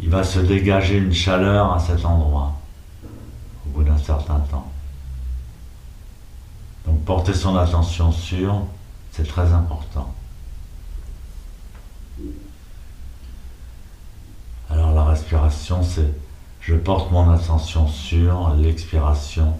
il 0.00 0.08
va 0.08 0.22
se 0.24 0.38
dégager 0.38 0.98
une 0.98 1.12
chaleur 1.12 1.72
à 1.72 1.80
cet 1.80 2.04
endroit 2.04 2.54
au 3.66 3.70
bout 3.70 3.84
d'un 3.84 3.98
certain 3.98 4.40
temps. 4.50 4.70
Donc 6.86 7.04
porter 7.04 7.34
son 7.34 7.56
attention 7.56 8.12
sur, 8.12 8.62
c'est 9.12 9.26
très 9.26 9.52
important. 9.52 10.14
Alors 14.70 14.92
la 14.92 15.04
respiration, 15.04 15.82
c'est 15.82 16.12
je 16.60 16.74
porte 16.74 17.10
mon 17.10 17.30
attention 17.30 17.88
sur 17.88 18.54
l'expiration. 18.54 19.56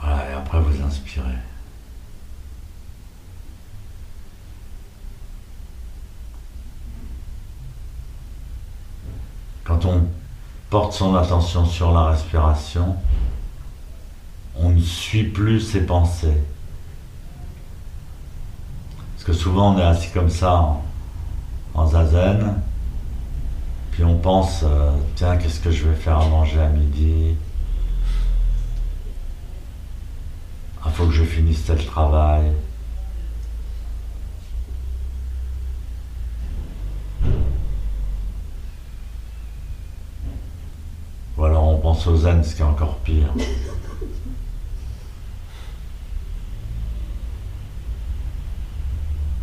Voilà, 0.00 0.30
et 0.30 0.34
Quand 9.64 9.84
on 9.84 10.06
porte 10.70 10.92
son 10.92 11.14
attention 11.16 11.64
sur 11.66 11.92
la 11.92 12.04
respiration, 12.06 12.96
on 14.54 14.70
ne 14.70 14.80
suit 14.80 15.24
plus 15.24 15.60
ses 15.60 15.80
pensées. 15.84 16.40
Parce 19.14 19.24
que 19.24 19.32
souvent 19.32 19.74
on 19.74 19.78
est 19.78 19.84
assis 19.84 20.10
comme 20.12 20.30
ça 20.30 20.76
en, 21.74 21.86
zazen, 21.86 22.54
puis 23.90 24.04
on 24.04 24.18
pense, 24.18 24.62
euh, 24.62 24.92
tiens, 25.16 25.36
qu'est-ce 25.36 25.60
que 25.60 25.70
je 25.70 25.88
vais 25.88 25.96
faire 25.96 26.18
à 26.18 26.28
manger 26.28 26.60
à 26.60 26.68
midi 26.68 27.34
Il 30.85 30.85
faut 30.96 31.06
que 31.06 31.12
je 31.12 31.24
finisse 31.24 31.66
tel 31.66 31.84
travail. 31.84 32.50
au 42.06 42.16
zen, 42.16 42.42
ce 42.42 42.54
qui 42.54 42.62
est 42.62 42.64
encore 42.64 42.98
pire. 42.98 43.32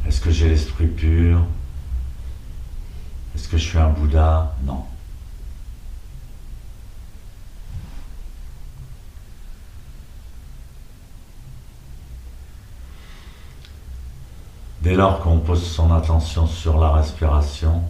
Est-ce 0.07 0.21
que 0.21 0.31
j'ai 0.31 0.49
l'esprit 0.49 0.87
pur? 0.87 1.39
Est-ce 3.35 3.47
que 3.47 3.57
je 3.57 3.63
suis 3.63 3.77
un 3.77 3.89
Bouddha? 3.89 4.55
Non. 4.63 4.85
Dès 14.93 14.99
lors 14.99 15.21
qu'on 15.21 15.39
pose 15.39 15.63
son 15.63 15.91
attention 15.91 16.45
sur 16.45 16.79
la 16.79 16.91
respiration, 16.91 17.81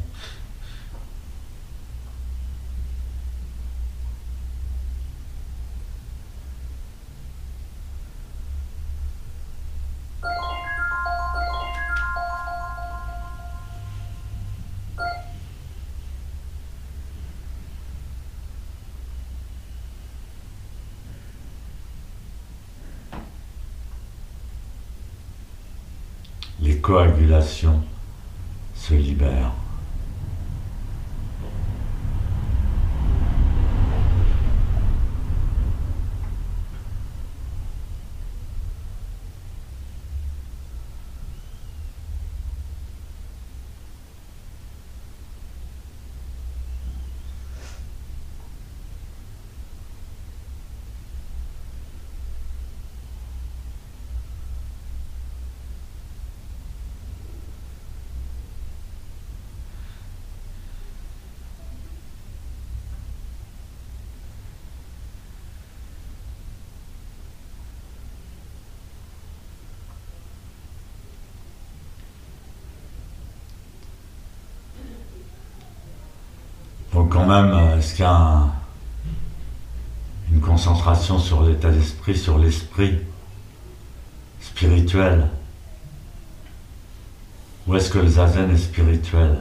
les 26.83 26.87
coagulations 26.87 27.81
se 28.75 28.93
libèrent. 28.93 29.53
Donc 76.93 77.09
quand 77.09 77.22
même, 77.41 77.53
euh, 77.53 77.77
est-ce 77.77 77.95
qu'il 77.95 78.05
y 78.05 78.07
a 78.07 78.47
une 80.31 80.41
concentration 80.41 81.17
sur 81.19 81.43
l'état 81.43 81.71
d'esprit, 81.71 82.17
sur 82.17 82.37
l'esprit 82.37 82.99
spirituel? 84.39 85.27
Ou 87.65 87.75
est-ce 87.75 87.89
que 87.89 87.99
le 87.99 88.07
zazen 88.07 88.51
est 88.51 88.57
spirituel? 88.57 89.39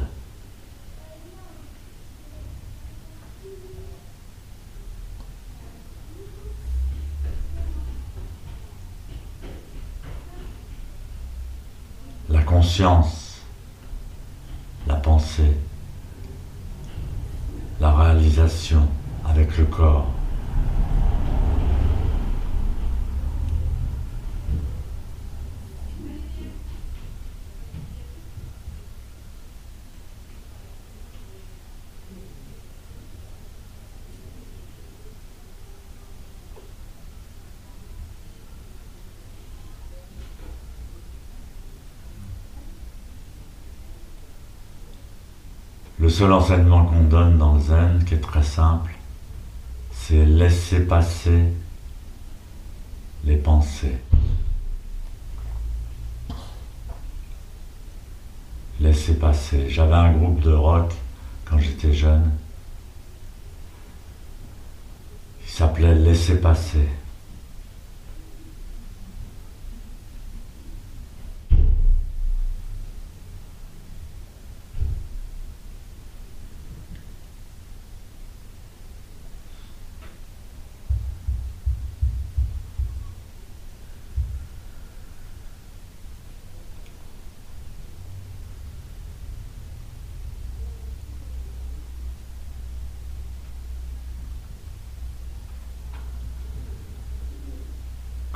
La 12.31 12.43
conscience, 12.43 13.41
la 14.87 14.95
pensée 14.95 15.57
avec 19.25 19.57
le 19.57 19.65
corps. 19.65 20.11
Le 45.99 46.02
seul 46.13 46.33
enseignement 46.33 46.85
qu'on 46.85 47.05
donne 47.05 47.39
dans 47.39 47.55
le 47.55 47.61
zen, 47.61 48.05
qui 48.05 48.15
est 48.15 48.21
très 48.21 48.43
simple, 48.43 48.93
c'est 49.93 50.25
laisser 50.25 50.81
passer 50.81 51.45
les 53.25 53.37
pensées. 53.37 53.99
Laisser 58.81 59.15
passer. 59.15 59.71
J'avais 59.71 59.95
un 59.95 60.13
groupe 60.13 60.41
de 60.41 60.53
rock 60.53 60.93
quand 61.45 61.59
j'étais 61.59 61.93
jeune. 61.93 62.31
Il 65.45 65.51
s'appelait 65.51 65.95
Laisser 65.95 66.41
passer. 66.41 66.89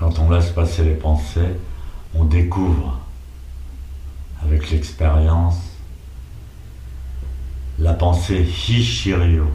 Quand 0.06 0.20
on 0.20 0.30
laisse 0.30 0.50
passer 0.50 0.84
les 0.84 0.94
pensées, 0.94 1.56
on 2.14 2.26
découvre 2.26 3.00
avec 4.40 4.70
l'expérience 4.70 5.56
la 7.80 7.92
pensée 7.92 8.42
hi 8.44 8.84
shiryo. 8.84 9.50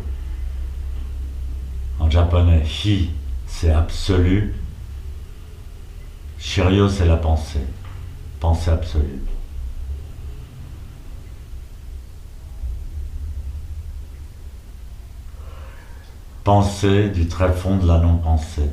En 1.99 2.09
japonais, 2.09 2.65
hi 2.65 3.11
c'est 3.47 3.71
absolu, 3.71 4.53
shiryo 6.37 6.89
c'est 6.89 7.05
la 7.05 7.15
pensée, 7.15 7.63
pensée 8.41 8.71
absolue. 8.71 9.21
Pensée 16.43 17.07
du 17.07 17.27
très 17.29 17.53
fond 17.53 17.77
de 17.77 17.87
la 17.87 17.99
non-pensée. 17.99 18.69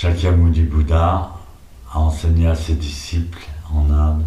Shakyamuni 0.00 0.62
Bouddha 0.62 1.32
a 1.92 1.98
enseigné 1.98 2.46
à 2.46 2.54
ses 2.54 2.76
disciples 2.76 3.48
en 3.74 3.90
Inde 3.90 4.22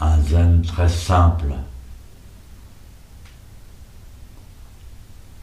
un 0.00 0.20
zen 0.20 0.62
très 0.62 0.88
simple. 0.88 1.52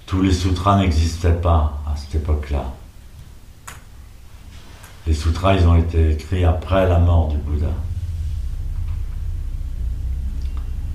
Tous 0.06 0.22
les 0.22 0.32
sutras 0.32 0.78
n'existaient 0.78 1.34
pas 1.34 1.84
à 1.86 1.98
cette 1.98 2.15
époque-là. 2.15 2.72
Les 5.06 5.13
sutras, 5.13 5.56
ils 5.56 5.68
ont 5.68 5.76
été 5.76 6.12
écrits 6.12 6.46
après 6.46 6.88
la 6.88 7.00
mort 7.00 7.28
du 7.28 7.38
Bouddha. 7.39 7.74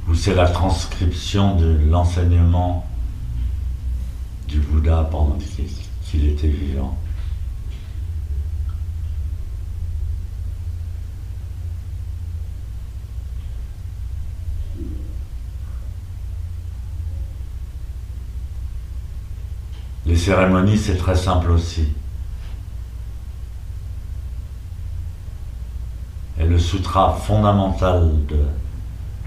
Ou 0.08 0.14
c'est 0.14 0.34
la 0.34 0.48
transcription 0.48 1.56
de 1.56 1.78
l'enseignement 1.90 2.86
du 4.48 4.60
Bouddha 4.60 5.06
pendant 5.10 5.36
qu'il 6.06 6.26
était 6.26 6.48
vivant. 6.48 6.96
Les 20.09 20.09
cérémonies, 20.20 20.78
c'est 20.78 20.96
très 20.96 21.16
simple 21.16 21.50
aussi. 21.50 21.88
Et 26.38 26.44
le 26.44 26.58
sutra 26.58 27.14
fondamental 27.14 28.26
de 28.26 28.44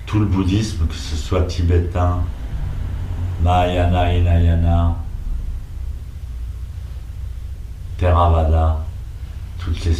tout 0.06 0.20
le 0.20 0.26
bouddhisme, 0.26 0.86
que 0.88 0.96
ce 0.96 1.16
soit 1.16 1.44
tibétain, 1.44 2.22
Mahayana, 3.42 4.14
Hinayana, 4.14 4.96
Theravada, 7.98 8.86
toutes 9.60 9.84
les 9.86 9.98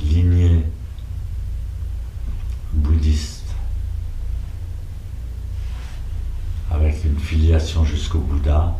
lignées 0.00 0.64
bouddhistes, 2.72 3.54
avec 6.70 7.04
une 7.04 7.18
filiation 7.18 7.84
jusqu'au 7.84 8.18
Bouddha, 8.18 8.74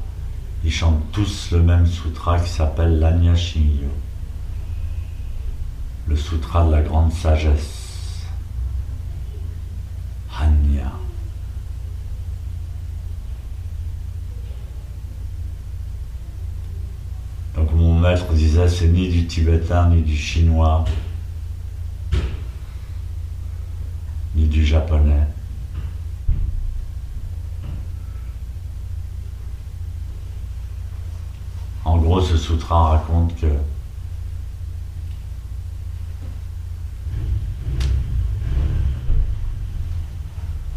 ils 0.66 0.72
chantent 0.72 1.12
tous 1.12 1.52
le 1.52 1.62
même 1.62 1.86
sutra 1.86 2.40
qui 2.40 2.50
s'appelle 2.50 2.98
l'Anya 2.98 3.36
Shinyo, 3.36 3.88
le 6.08 6.16
sutra 6.16 6.66
de 6.66 6.72
la 6.72 6.82
grande 6.82 7.12
sagesse, 7.12 8.24
Hanya. 10.36 10.90
Donc 17.54 17.72
mon 17.72 18.00
maître 18.00 18.32
disait 18.32 18.68
c'est 18.68 18.88
ni 18.88 19.08
du 19.08 19.24
tibétain 19.24 19.88
ni 19.90 20.02
du 20.02 20.16
chinois 20.16 20.84
ni 24.34 24.46
du 24.48 24.66
japonais. 24.66 25.28
En 31.86 31.98
ce 32.20 32.36
sutra 32.36 32.90
raconte 32.90 33.38
que 33.40 33.46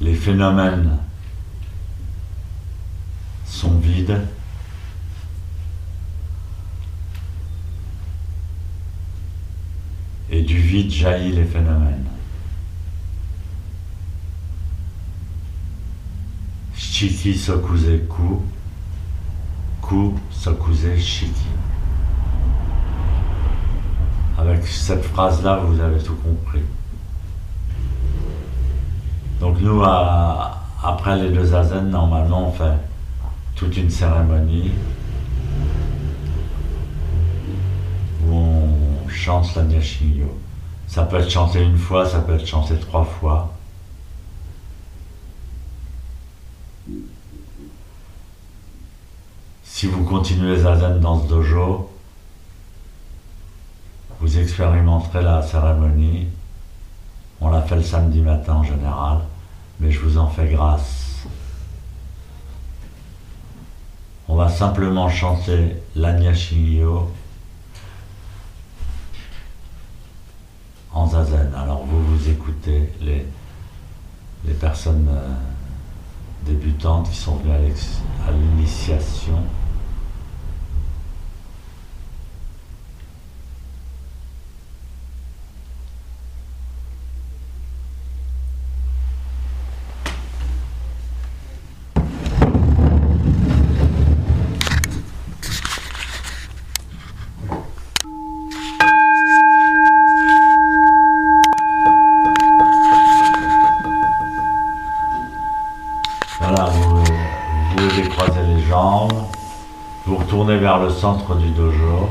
les 0.01 0.15
phénomènes 0.15 0.97
sont 3.45 3.77
vides 3.79 4.21
et 10.31 10.41
du 10.41 10.57
vide 10.57 10.91
jaillit 10.91 11.33
les 11.33 11.45
phénomènes. 11.45 12.05
Shiki 16.75 17.37
Sokuze 17.37 18.01
Sokuze 20.29 20.97
Shiki. 20.97 21.47
Avec 24.37 24.65
cette 24.67 25.03
phrase-là, 25.03 25.57
vous 25.57 25.79
avez 25.81 25.97
tout 25.99 26.15
compris. 26.15 26.61
Donc 29.39 29.59
nous, 29.61 29.83
après 29.83 31.17
les 31.17 31.31
deux 31.31 31.45
zazen, 31.45 31.89
normalement, 31.89 32.49
on 32.49 32.51
fait 32.51 32.77
toute 33.55 33.75
une 33.77 33.89
cérémonie 33.89 34.71
où 38.27 38.33
on 38.33 39.09
chante 39.09 39.55
la 39.55 39.63
Nyashinyo. 39.63 40.37
Ça 40.87 41.03
peut 41.03 41.17
être 41.17 41.31
chanté 41.31 41.63
une 41.63 41.77
fois, 41.77 42.05
ça 42.05 42.19
peut 42.19 42.35
être 42.35 42.47
chanté 42.47 42.75
trois 42.75 43.05
fois. 43.05 43.53
Si 49.79 49.87
vous 49.87 50.03
continuez 50.03 50.57
zazen 50.57 50.99
dans 50.99 51.23
ce 51.23 51.29
dojo, 51.29 51.89
vous 54.19 54.37
expérimenterez 54.37 55.21
la 55.21 55.41
cérémonie. 55.41 56.27
On 57.39 57.49
la 57.49 57.61
fait 57.61 57.77
le 57.77 57.83
samedi 57.83 58.19
matin 58.19 58.55
en 58.55 58.63
général, 58.63 59.19
mais 59.79 59.89
je 59.89 60.01
vous 60.01 60.17
en 60.17 60.27
fais 60.27 60.49
grâce. 60.49 61.23
On 64.27 64.35
va 64.35 64.49
simplement 64.49 65.07
chanter 65.07 65.77
l'Anya 65.95 66.33
Shinyo 66.33 67.09
en 70.91 71.07
zazen. 71.07 71.53
Alors 71.55 71.85
vous 71.85 72.03
vous 72.03 72.27
écoutez 72.27 72.91
les, 72.99 73.25
les 74.43 74.53
personnes 74.55 75.07
euh, 75.09 75.29
débutantes 76.45 77.09
qui 77.09 77.15
sont 77.15 77.37
venues 77.37 77.73
à 78.27 78.31
l'initiation. 78.33 79.41
Centre 110.99 111.33
du 111.35 111.49
dojo. 111.51 112.09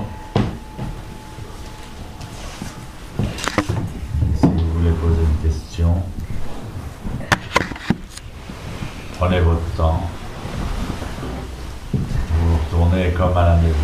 Si 4.34 4.46
vous 4.46 4.72
voulez 4.78 4.92
poser 4.92 5.20
une 5.20 5.50
question, 5.50 5.94
prenez 9.18 9.40
votre 9.40 9.60
temps. 9.76 10.00
Vous 11.92 12.00
vous 12.48 12.56
retournez 12.64 13.10
comme 13.10 13.36
à 13.36 13.44
la 13.44 13.56
maison. 13.56 13.74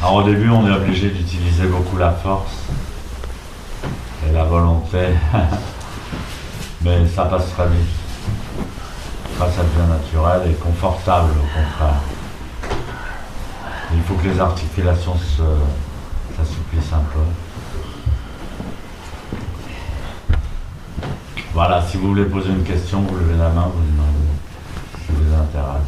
Alors 0.00 0.14
au 0.14 0.22
début, 0.22 0.48
on 0.48 0.66
est 0.66 0.74
obligé 0.74 1.10
d'utiliser 1.10 1.66
beaucoup 1.66 1.98
la 1.98 2.12
force. 2.12 2.62
et 4.26 4.32
la 4.32 4.44
volonté. 4.44 4.98
Mais 6.82 7.06
ça 7.06 7.24
passe 7.26 7.50
très 7.50 7.66
vite. 7.66 7.94
Ça, 9.38 9.50
ça 9.50 9.62
devient 9.62 9.88
naturel 9.90 10.50
et 10.50 10.54
au 11.08 11.46
contraire. 11.54 12.02
Il 13.94 14.02
faut 14.02 14.14
que 14.14 14.28
les 14.28 14.38
articulations 14.38 15.14
s'assouplissent 16.36 16.92
un 16.92 17.02
peu. 17.12 17.20
Voilà, 21.54 21.82
si 21.82 21.96
vous 21.96 22.08
voulez 22.08 22.26
poser 22.26 22.50
une 22.50 22.62
question, 22.62 23.00
vous 23.00 23.16
levez 23.16 23.38
la 23.38 23.48
main, 23.48 23.70
vous 23.74 23.80
demandez 23.90 24.12
si 24.94 25.06
ça 25.06 25.12
vous 25.16 25.34
intéresse. 25.34 25.82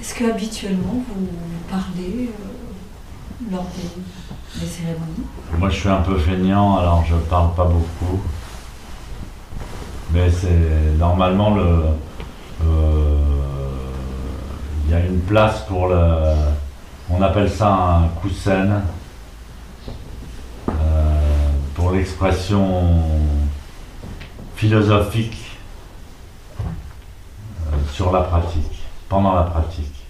Est-ce 0.00 0.14
que 0.14 0.30
habituellement 0.30 1.02
vous 1.08 1.26
parlez 1.68 2.30
euh, 2.30 3.50
lors 3.50 3.66
des, 3.74 4.66
cérémonies? 4.66 5.26
Moi 5.58 5.68
je 5.70 5.76
suis 5.76 5.88
un 5.88 6.02
peu 6.02 6.16
feignant, 6.16 6.78
alors 6.78 7.04
je 7.04 7.16
parle 7.16 7.52
pas 7.54 7.64
beaucoup. 7.64 8.20
Mais 10.12 10.30
c'est 10.30 10.98
normalement 10.98 11.54
le. 11.54 11.84
Euh, 12.64 13.16
il 14.84 14.90
y 14.90 14.94
a 14.94 15.00
une 15.00 15.20
place 15.20 15.60
pour 15.68 15.88
le. 15.88 16.34
On 17.08 17.22
appelle 17.22 17.50
ça 17.50 17.72
un 17.72 18.08
coussin 18.20 18.82
pour 21.80 21.92
l'expression 21.92 22.92
philosophique 24.54 25.56
euh, 26.60 27.76
sur 27.90 28.12
la 28.12 28.20
pratique, 28.20 28.82
pendant 29.08 29.34
la 29.34 29.44
pratique. 29.44 30.04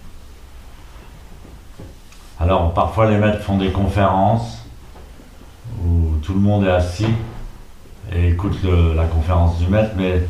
Alors 2.41 2.73
parfois 2.73 3.09
les 3.09 3.17
maîtres 3.17 3.41
font 3.41 3.57
des 3.57 3.71
conférences 3.71 4.65
où 5.81 6.17
tout 6.21 6.33
le 6.33 6.41
monde 6.41 6.65
est 6.65 6.71
assis 6.71 7.07
et 8.13 8.29
écoute 8.29 8.57
la 8.95 9.05
conférence 9.05 9.57
du 9.59 9.67
maître, 9.67 9.91
mais 9.97 10.21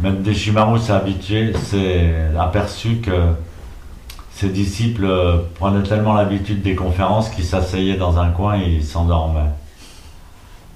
Maître 0.00 0.22
Deshimaru 0.22 0.78
s'est 0.78 0.92
habitué, 0.92 1.52
s'est 1.54 2.12
aperçu 2.38 2.96
que 2.96 3.34
ses 4.32 4.48
disciples 4.48 5.06
prenaient 5.54 5.84
tellement 5.84 6.14
l'habitude 6.14 6.62
des 6.62 6.74
conférences 6.74 7.28
qu'ils 7.28 7.44
s'asseyaient 7.44 7.96
dans 7.96 8.18
un 8.18 8.30
coin 8.30 8.58
et 8.58 8.64
ils 8.64 8.84
s'endormaient. 8.84 9.52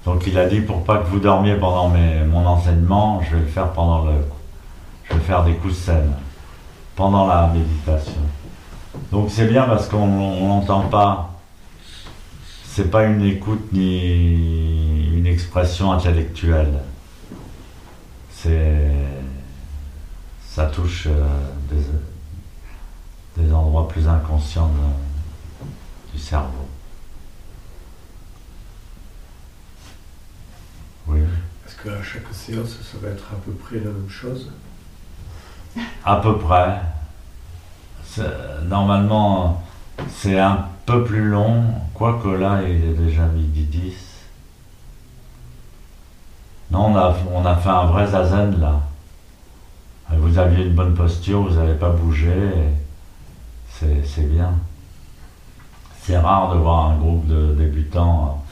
Donc 0.05 0.25
il 0.27 0.37
a 0.37 0.47
dit 0.47 0.61
pour 0.61 0.83
pas 0.83 0.99
que 0.99 1.07
vous 1.07 1.19
dormiez 1.19 1.55
pendant 1.55 1.89
mon 1.89 2.45
enseignement, 2.45 3.21
je 3.21 3.35
vais 3.35 3.41
le 3.41 3.47
faire 3.47 3.71
pendant 3.73 4.05
le, 4.05 4.13
je 5.09 5.13
vais 5.13 5.19
faire 5.19 5.43
des 5.43 5.53
coups 5.53 5.85
de 5.87 5.93
pendant 6.95 7.27
la 7.27 7.51
méditation. 7.53 8.21
Donc 9.11 9.29
c'est 9.29 9.47
bien 9.47 9.63
parce 9.63 9.87
qu'on 9.87 10.07
n'entend 10.07 10.81
pas, 10.83 11.39
c'est 12.65 12.89
pas 12.89 13.03
une 13.03 13.23
écoute 13.25 13.73
ni 13.73 14.98
une 15.39 15.45
expression 15.45 15.91
intellectuelle. 15.93 16.79
C'est, 18.29 18.91
ça 20.45 20.65
touche 20.65 21.07
euh, 21.07 21.27
des, 21.69 23.41
des 23.41 23.53
endroits 23.53 23.87
plus 23.87 24.07
inconscients 24.07 24.71
du 26.13 26.19
cerveau. 26.19 26.67
Est-ce 31.09 31.75
qu'à 31.83 32.03
chaque 32.03 32.33
séance, 32.33 32.69
ça 32.69 32.97
va 33.01 33.09
être 33.09 33.23
à 33.31 33.35
peu 33.37 33.51
près 33.53 33.77
la 33.77 33.91
même 33.91 34.09
chose? 34.09 34.51
À 36.03 36.17
peu 36.17 36.37
près. 36.37 36.81
Normalement, 38.63 39.63
c'est 40.09 40.37
un 40.37 40.67
peu 40.85 41.03
plus 41.05 41.29
long, 41.29 41.63
quoique 41.93 42.27
là, 42.27 42.61
il 42.63 42.83
est 42.83 42.93
déjà 42.93 43.25
midi 43.25 43.63
10. 43.63 44.08
Non, 46.71 46.93
on 47.33 47.45
a, 47.45 47.55
fait 47.55 47.69
un 47.69 47.85
vrai 47.85 48.07
zazen 48.07 48.59
là. 48.59 48.79
Vous 50.11 50.37
aviez 50.37 50.65
une 50.65 50.73
bonne 50.73 50.93
posture, 50.93 51.43
vous 51.43 51.55
n'avez 51.55 51.75
pas 51.75 51.89
bougé. 51.89 52.33
C'est 53.71 54.29
bien. 54.29 54.53
C'est 56.01 56.17
rare 56.17 56.53
de 56.53 56.59
voir 56.59 56.87
un 56.87 56.97
groupe 56.97 57.27
de 57.27 57.53
débutants 57.53 58.43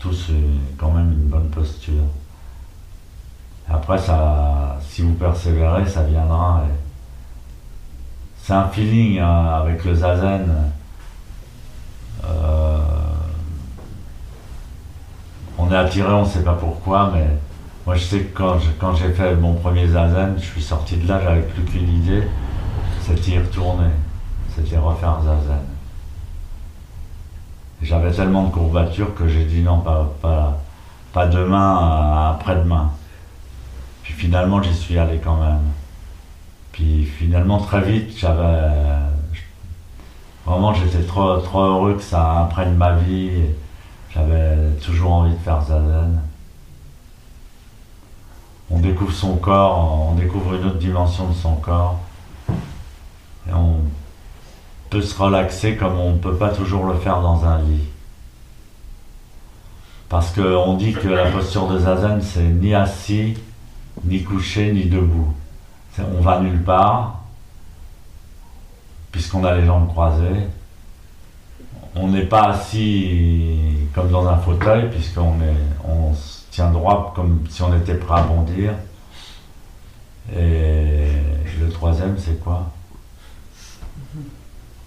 tous 0.00 0.30
quand 0.78 0.90
même 0.90 1.12
une 1.12 1.28
bonne 1.28 1.48
posture. 1.48 2.04
Après, 3.68 3.98
ça, 3.98 4.78
si 4.82 5.02
vous 5.02 5.14
persévérez, 5.14 5.86
ça 5.86 6.02
viendra. 6.02 6.64
C'est 8.42 8.52
un 8.52 8.68
feeling 8.68 9.18
hein, 9.18 9.62
avec 9.62 9.84
le 9.84 9.94
zazen. 9.94 10.54
Euh, 12.24 12.78
on 15.64 15.72
est 15.72 15.76
attiré, 15.76 16.12
on 16.12 16.22
ne 16.22 16.28
sait 16.28 16.42
pas 16.42 16.54
pourquoi, 16.54 17.10
mais 17.14 17.26
moi 17.86 17.94
je 17.96 18.04
sais 18.04 18.20
que 18.20 18.38
quand, 18.38 18.94
j'ai 18.94 19.12
fait 19.12 19.34
mon 19.36 19.54
premier 19.54 19.86
zazen, 19.88 20.34
je 20.38 20.44
suis 20.44 20.62
sorti 20.62 20.96
de 20.96 21.08
là, 21.08 21.20
j'avais 21.22 21.42
plus 21.42 21.62
qu'une 21.62 21.88
idée, 21.88 22.24
c'était 23.02 23.32
y 23.32 23.38
retourner, 23.38 23.90
c'était 24.54 24.78
refaire 24.78 25.20
zazen. 25.22 25.62
J'avais 27.82 28.10
tellement 28.12 28.44
de 28.44 28.50
courbatures 28.50 29.14
que 29.14 29.28
j'ai 29.28 29.44
dit 29.44 29.60
non, 29.60 29.78
pas, 30.22 31.26
demain, 31.26 32.30
après-demain. 32.30 32.90
Puis 34.02 34.14
finalement, 34.14 34.62
j'y 34.62 34.74
suis 34.74 34.98
allé 34.98 35.20
quand 35.22 35.36
même. 35.36 35.60
Puis 36.72 37.04
finalement, 37.04 37.58
très 37.58 37.82
vite, 37.82 38.16
j'avais. 38.16 38.70
Vraiment, 40.46 40.72
j'étais 40.72 41.02
trop, 41.02 41.38
trop 41.38 41.60
heureux 41.60 41.94
que 41.94 42.02
ça 42.02 42.40
imprègne 42.40 42.74
ma 42.74 42.92
vie. 42.92 43.42
J'avais 44.14 44.70
toujours 44.82 45.12
envie 45.12 45.34
de 45.34 45.38
faire 45.38 45.62
Zazen. 45.62 46.20
On 48.70 48.78
découvre 48.78 49.12
son 49.12 49.36
corps, 49.36 50.08
on 50.10 50.14
découvre 50.14 50.54
une 50.54 50.64
autre 50.64 50.78
dimension 50.78 51.28
de 51.28 51.34
son 51.34 51.56
corps. 51.56 52.00
Et 53.48 53.52
on 53.52 53.80
se 55.00 55.20
relaxer 55.20 55.76
comme 55.76 55.98
on 55.98 56.12
ne 56.12 56.18
peut 56.18 56.36
pas 56.36 56.50
toujours 56.50 56.84
le 56.86 56.94
faire 56.94 57.20
dans 57.20 57.44
un 57.44 57.58
lit. 57.62 57.88
Parce 60.08 60.32
qu'on 60.32 60.74
dit 60.74 60.92
que 60.92 61.08
la 61.08 61.30
posture 61.30 61.68
de 61.68 61.78
zazen, 61.78 62.22
c'est 62.22 62.42
ni 62.42 62.74
assis, 62.74 63.34
ni 64.04 64.22
couché, 64.22 64.72
ni 64.72 64.84
debout. 64.84 65.32
On 65.98 66.20
va 66.20 66.40
nulle 66.40 66.62
part, 66.62 67.22
puisqu'on 69.10 69.44
a 69.44 69.54
les 69.54 69.66
jambes 69.66 69.88
croisées. 69.88 70.48
On 71.96 72.08
n'est 72.08 72.26
pas 72.26 72.48
assis 72.48 73.63
comme 73.94 74.10
dans 74.10 74.26
un 74.26 74.36
fauteuil, 74.38 74.90
puisqu'on 74.90 75.40
est, 75.40 75.86
on 75.88 76.12
se 76.14 76.40
tient 76.50 76.70
droit 76.70 77.12
comme 77.14 77.44
si 77.48 77.62
on 77.62 77.74
était 77.76 77.94
prêt 77.94 78.20
à 78.20 78.22
bondir. 78.22 78.72
Et 80.34 81.06
le 81.60 81.68
troisième, 81.70 82.16
c'est 82.18 82.42
quoi? 82.42 82.70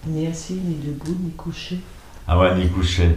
Ni 0.06 0.26
assis, 0.26 0.54
ni 0.54 0.74
debout, 0.74 1.16
ni 1.20 1.30
couché. 1.30 1.80
Ah 2.26 2.38
ouais, 2.38 2.54
ni 2.56 2.68
couché. 2.68 3.16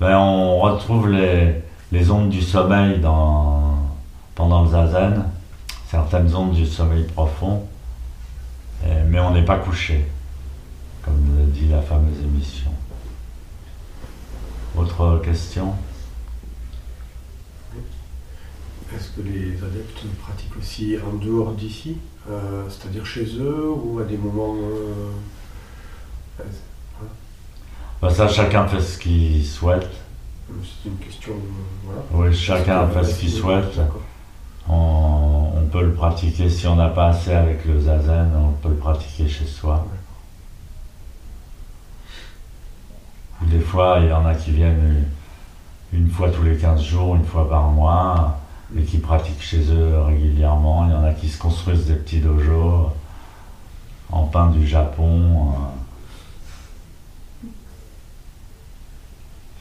Ben, 0.00 0.16
on 0.16 0.60
retrouve 0.60 1.08
les, 1.08 1.62
les 1.90 2.10
ondes 2.10 2.28
du 2.28 2.42
sommeil 2.42 3.00
dans, 3.00 3.78
pendant 4.34 4.62
le 4.62 4.70
zazen, 4.70 5.24
certaines 5.88 6.34
ondes 6.34 6.52
du 6.52 6.66
sommeil 6.66 7.04
profond, 7.04 7.66
mais 9.06 9.20
on 9.20 9.30
n'est 9.32 9.44
pas 9.44 9.58
couché, 9.58 10.04
comme 11.04 11.36
le 11.38 11.46
dit 11.46 11.68
la 11.68 11.80
fameuse 11.82 12.18
émission. 12.20 12.72
Autre 14.76 15.20
question 15.24 15.74
Est-ce 18.94 19.10
que 19.10 19.22
les 19.22 19.56
adeptes 19.62 20.02
pratiquent 20.22 20.56
aussi 20.58 20.96
en 20.98 21.16
dehors 21.16 21.52
d'ici, 21.52 21.98
euh, 22.30 22.64
c'est-à-dire 22.68 23.06
chez 23.06 23.26
eux 23.38 23.70
ou 23.70 23.98
à 24.00 24.04
des 24.04 24.16
moments 24.16 24.54
euh, 24.56 25.10
bah, 28.00 28.10
ça, 28.10 28.26
chacun 28.26 28.66
fait 28.66 28.80
ce 28.80 28.98
qu'il 28.98 29.44
souhaite. 29.44 29.88
C'est 30.48 30.88
une 30.88 30.96
question. 30.96 31.34
Oui, 32.12 32.34
chacun 32.34 32.88
fait 32.88 33.04
ce 33.04 33.20
qu'il 33.20 33.30
souhaite. 33.30 33.78
On, 34.68 35.68
peut 35.70 35.84
le 35.84 35.94
pratiquer 35.94 36.50
si 36.50 36.66
on 36.66 36.76
n'a 36.76 36.88
pas 36.88 37.06
assez 37.06 37.32
avec 37.32 37.64
le 37.64 37.80
zazen, 37.80 38.30
on 38.36 38.50
peut 38.60 38.68
le 38.68 38.76
pratiquer 38.76 39.26
chez 39.26 39.46
soi. 39.46 39.86
Des 43.52 43.60
fois, 43.60 43.98
il 44.00 44.08
y 44.08 44.12
en 44.12 44.24
a 44.24 44.34
qui 44.34 44.50
viennent 44.50 45.04
une 45.92 46.08
fois 46.08 46.30
tous 46.30 46.42
les 46.42 46.56
15 46.56 46.82
jours, 46.82 47.16
une 47.16 47.24
fois 47.24 47.48
par 47.48 47.64
mois, 47.64 48.40
et 48.76 48.82
qui 48.82 48.96
pratiquent 48.96 49.42
chez 49.42 49.70
eux 49.70 50.00
régulièrement. 50.00 50.86
Il 50.86 50.92
y 50.92 50.94
en 50.94 51.04
a 51.04 51.12
qui 51.12 51.28
se 51.28 51.38
construisent 51.38 51.86
des 51.86 51.96
petits 51.96 52.20
dojos 52.20 52.90
en 54.10 54.22
pain 54.24 54.48
du 54.48 54.66
Japon. 54.66 55.52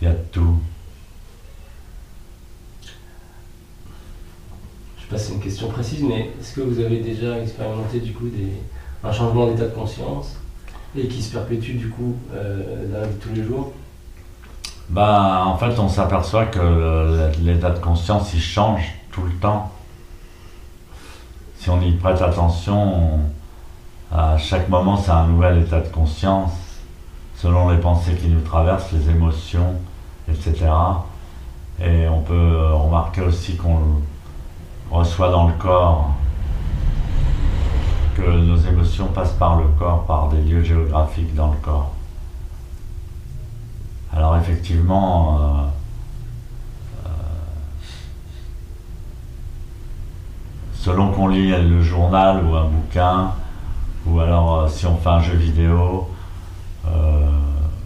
Il 0.01 0.07
y 0.07 0.11
a 0.11 0.13
tout. 0.31 0.57
Je 4.97 5.01
sais 5.01 5.07
pas 5.09 5.17
si 5.17 5.27
c'est 5.27 5.33
une 5.33 5.41
question 5.41 5.67
précise, 5.67 6.03
mais 6.03 6.31
est-ce 6.39 6.55
que 6.55 6.61
vous 6.61 6.79
avez 6.79 7.01
déjà 7.01 7.39
expérimenté 7.39 7.99
du 7.99 8.13
coup 8.13 8.27
un 9.03 9.11
changement 9.11 9.47
d'état 9.47 9.65
de 9.65 9.75
conscience? 9.75 10.37
Et 10.97 11.07
qui 11.07 11.21
se 11.21 11.33
perpétue 11.33 11.77
du 11.77 11.89
coup 11.89 12.15
dans 12.31 12.99
la 12.99 13.07
vie 13.07 13.13
de 13.15 13.19
tous 13.19 13.33
les 13.33 13.43
jours 13.43 13.71
Bah, 14.89 15.43
en 15.45 15.57
fait, 15.57 15.79
on 15.79 15.87
s'aperçoit 15.87 16.45
que 16.47 17.31
l'état 17.41 17.69
de 17.71 17.79
conscience, 17.79 18.33
il 18.33 18.41
change 18.41 18.83
tout 19.11 19.21
le 19.23 19.31
temps. 19.33 19.71
Si 21.57 21.69
on 21.69 21.79
y 21.81 21.91
prête 21.93 22.21
attention, 22.21 22.95
on- 23.13 23.19
à 24.17 24.37
chaque 24.37 24.67
moment, 24.67 24.97
c'est 24.97 25.11
un 25.11 25.27
nouvel 25.27 25.59
état 25.59 25.79
de 25.79 25.87
conscience, 25.87 26.51
selon 27.37 27.69
les 27.69 27.77
pensées 27.77 28.15
qui 28.15 28.27
nous 28.27 28.41
traversent, 28.41 28.91
les 28.91 29.09
émotions, 29.09 29.75
etc. 30.27 30.65
Et 31.79 32.07
on 32.09 32.19
peut 32.21 32.73
remarquer 32.73 33.21
aussi 33.21 33.55
qu'on 33.55 33.79
reçoit 34.91 35.29
dans 35.31 35.47
le 35.47 35.53
corps, 35.53 36.11
que 38.15 38.21
nos 38.21 38.57
émotions 38.57 39.07
passent 39.07 39.33
par 39.33 39.57
le 39.57 39.67
corps, 39.79 40.05
par 40.05 40.29
des 40.29 40.41
lieux 40.41 40.63
géographiques 40.63 41.33
dans 41.35 41.51
le 41.51 41.57
corps. 41.57 41.93
Alors 44.13 44.35
effectivement, 44.35 45.39
euh, 45.39 47.05
euh, 47.05 47.09
selon 50.73 51.11
qu'on 51.11 51.29
lit 51.29 51.51
le 51.51 51.81
journal 51.81 52.43
ou 52.43 52.55
un 52.55 52.65
bouquin, 52.65 53.31
ou 54.05 54.19
alors 54.19 54.59
euh, 54.61 54.67
si 54.67 54.85
on 54.85 54.97
fait 54.97 55.09
un 55.09 55.21
jeu 55.21 55.35
vidéo, 55.35 56.09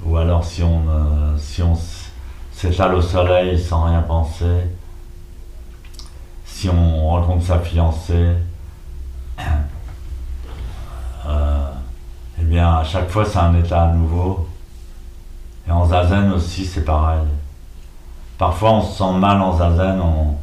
ou 0.05 0.17
alors 0.17 0.45
si 0.45 0.63
on, 0.63 0.83
si 1.37 1.61
on 1.63 1.75
s'étale 2.51 2.93
au 2.93 3.01
soleil 3.01 3.59
sans 3.59 3.85
rien 3.85 4.01
penser, 4.01 4.61
si 6.45 6.69
on 6.69 7.09
rencontre 7.09 7.43
sa 7.43 7.59
fiancée, 7.59 8.33
à 12.59 12.83
chaque 12.83 13.09
fois 13.09 13.25
c'est 13.25 13.39
un 13.39 13.55
état 13.55 13.87
nouveau. 13.87 14.47
Et 15.67 15.71
en 15.71 15.85
zazen 15.87 16.31
aussi, 16.31 16.63
c'est 16.65 16.85
pareil. 16.85 17.23
Parfois, 18.37 18.73
on 18.73 18.81
se 18.83 18.97
sent 18.97 19.13
mal 19.17 19.41
en 19.41 19.57
zazen, 19.57 19.99
on, 19.99 20.35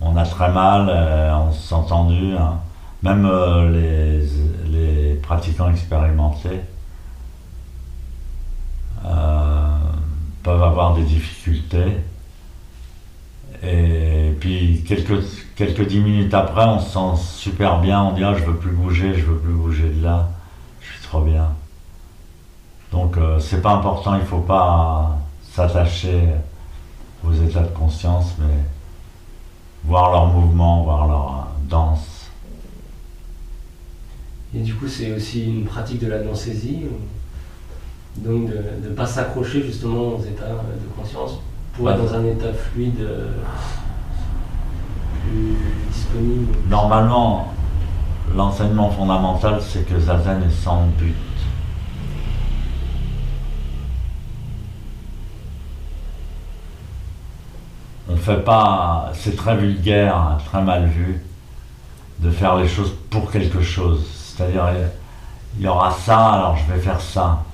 on 0.00 0.16
a 0.16 0.24
très 0.24 0.50
mal, 0.50 0.86
euh, 0.88 1.34
on 1.36 1.52
se 1.52 1.68
sent 1.68 1.82
tendu. 1.88 2.34
hein. 2.34 2.58
Même 3.02 3.26
euh, 3.26 3.70
les, 3.70 4.26
les 4.70 5.14
pratiquants 5.16 5.70
expérimentés 5.70 6.60
euh, 9.04 9.76
peuvent 10.42 10.62
avoir 10.62 10.94
des 10.94 11.02
difficultés. 11.02 11.98
Et 13.62 14.34
puis, 14.40 14.82
quelques, 14.88 15.22
quelques 15.56 15.86
dix 15.86 16.00
minutes 16.00 16.32
après, 16.32 16.64
on 16.64 16.78
se 16.78 16.90
sent 16.90 17.22
super 17.22 17.80
bien, 17.80 18.02
on 18.02 18.12
dit 18.12 18.24
ah, 18.24 18.34
je 18.34 18.44
veux 18.44 18.56
plus 18.56 18.72
bouger, 18.72 19.12
je 19.14 19.26
veux 19.26 19.38
plus 19.38 19.52
bouger 19.52 19.90
de 19.90 20.02
là, 20.02 20.30
je 20.80 20.92
suis 20.92 21.02
trop 21.02 21.20
bien. 21.20 21.48
Donc 22.92 23.16
euh, 23.16 23.38
c'est 23.38 23.62
pas 23.62 23.72
important, 23.72 24.16
il 24.16 24.26
faut 24.26 24.40
pas 24.40 25.16
s'attacher 25.52 26.28
aux 27.24 27.32
états 27.32 27.62
de 27.62 27.68
conscience, 27.68 28.34
mais 28.38 28.64
voir 29.84 30.10
leur 30.10 30.26
mouvement, 30.26 30.82
voir 30.82 31.06
leur 31.06 31.28
euh, 31.28 31.68
danse. 31.68 32.30
Et 34.54 34.60
du 34.60 34.74
coup, 34.74 34.88
c'est 34.88 35.12
aussi 35.12 35.44
une 35.44 35.64
pratique 35.64 36.00
de 36.00 36.08
la 36.08 36.20
non-saisie, 36.22 36.86
donc 38.16 38.48
de 38.48 38.88
ne 38.88 38.94
pas 38.94 39.06
s'accrocher 39.06 39.62
justement 39.62 40.16
aux 40.16 40.22
états 40.22 40.48
de 40.48 41.00
conscience 41.00 41.38
pour 41.74 41.88
être 41.88 42.04
dans 42.04 42.14
un 42.14 42.24
état 42.24 42.52
fluide 42.52 43.00
euh, 43.00 43.30
plus 45.22 45.56
disponible? 45.92 46.52
Normalement, 46.68 47.52
l'enseignement 48.34 48.90
fondamental, 48.90 49.60
c'est 49.62 49.88
que 49.88 49.98
Zazen 49.98 50.42
est 50.42 50.64
sans 50.64 50.86
but. 50.98 51.14
On 58.12 58.16
fait 58.16 58.42
pas, 58.44 59.12
c'est 59.14 59.36
très 59.36 59.56
vulgaire, 59.56 60.16
hein, 60.16 60.38
très 60.44 60.62
mal 60.62 60.86
vu, 60.86 61.22
de 62.18 62.30
faire 62.30 62.56
les 62.56 62.66
choses 62.66 62.92
pour 63.08 63.30
quelque 63.30 63.62
chose. 63.62 64.04
C'est-à-dire, 64.10 64.68
il 65.56 65.64
y 65.64 65.68
aura 65.68 65.92
ça, 65.92 66.32
alors 66.32 66.56
je 66.56 66.72
vais 66.72 66.80
faire 66.80 67.00
ça. 67.00 67.44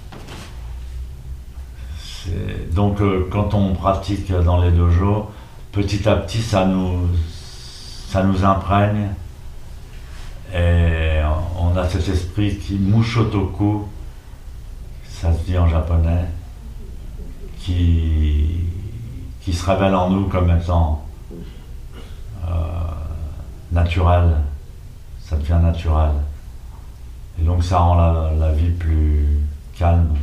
Donc, 2.73 3.01
euh, 3.01 3.29
quand 3.31 3.55
on 3.55 3.75
pratique 3.75 4.33
dans 4.33 4.61
les 4.61 4.71
dojos, 4.71 5.31
petit 5.73 6.09
à 6.09 6.17
petit, 6.17 6.41
ça 6.41 6.65
nous, 6.65 7.09
ça 8.09 8.23
nous 8.23 8.45
imprègne. 8.45 9.11
Et 10.55 11.21
on 11.59 11.77
a 11.77 11.89
cet 11.89 12.09
esprit 12.09 12.59
qui 12.59 12.75
mushotoku, 12.75 13.87
ça 15.09 15.33
se 15.33 15.45
dit 15.45 15.59
en 15.59 15.69
japonais, 15.69 16.25
qui, 17.61 18.46
qui 19.47 19.53
se 19.53 19.65
révèle 19.65 19.95
en 19.95 20.11
nous 20.11 20.27
comme 20.27 20.51
étant 20.51 21.05
euh, 22.49 22.51
naturel. 23.71 24.39
Ça 25.21 25.37
devient 25.37 25.61
naturel. 25.63 26.11
Et 27.39 27.45
donc 27.45 27.63
ça 27.63 27.79
rend 27.79 27.95
la, 27.95 28.51
vie 28.51 28.71
plus 28.71 29.39
calme 29.79 30.17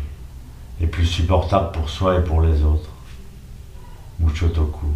et 0.82 0.88
plus 0.88 1.06
supportable 1.06 1.72
pour 1.72 1.90
soi 1.90 2.18
et 2.18 2.22
pour 2.22 2.42
les 2.42 2.66
autres. 2.66 2.90
Mushotoku. 4.20 4.88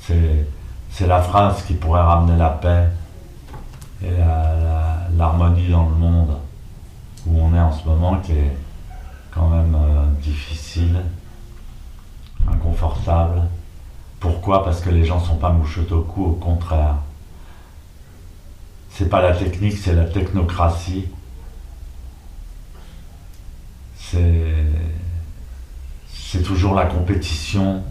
C'est, 0.00 1.06
la 1.06 1.20
phrase 1.20 1.64
qui 1.64 1.74
pourrait 1.74 2.00
ramener 2.00 2.38
la 2.38 2.48
paix 2.48 2.88
et 4.02 4.16
l'harmonie 5.18 5.68
dans 5.68 5.86
le 5.86 5.94
monde 5.96 6.38
où 7.26 7.38
on 7.38 7.54
est 7.54 7.60
en 7.60 7.72
ce 7.72 7.84
moment 7.84 8.20
qui 8.20 8.32
est 8.32 8.56
quand 9.30 9.48
même 9.48 9.74
euh, 9.74 10.06
difficile, 10.22 11.02
inconfortable. 12.52 13.42
Pourquoi? 14.20 14.64
Parce 14.64 14.80
que 14.80 14.90
les 14.90 15.04
gens 15.04 15.20
sont 15.20 15.36
pas 15.36 15.50
mouchotoku, 15.50 16.24
au 16.24 16.32
contraire. 16.32 16.96
C'est 18.90 19.08
pas 19.08 19.22
la 19.22 19.34
technique, 19.34 19.76
c'est 19.78 19.94
la 19.94 20.04
technocratie. 20.04 21.06
C'est 26.10 26.42
toujours 26.42 26.74
la 26.74 26.86
compétition. 26.86 27.82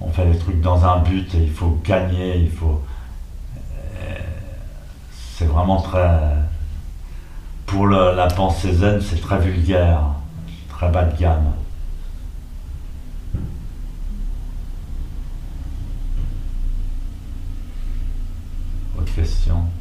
On 0.00 0.10
fait 0.10 0.24
les 0.24 0.38
trucs 0.38 0.60
dans 0.60 0.84
un 0.84 0.98
but 0.98 1.34
et 1.34 1.42
il 1.44 1.50
faut 1.50 1.78
gagner, 1.84 2.50
euh, 2.62 4.14
C'est 5.12 5.46
vraiment 5.46 5.80
très. 5.80 6.34
Pour 7.66 7.86
la 7.88 8.26
pensée 8.28 8.72
zen, 8.72 9.00
c'est 9.00 9.20
très 9.20 9.38
vulgaire, 9.38 10.02
très 10.68 10.88
bas 10.88 11.04
de 11.04 11.18
gamme. 11.18 11.52
Autre 18.98 19.05
question 19.16 19.75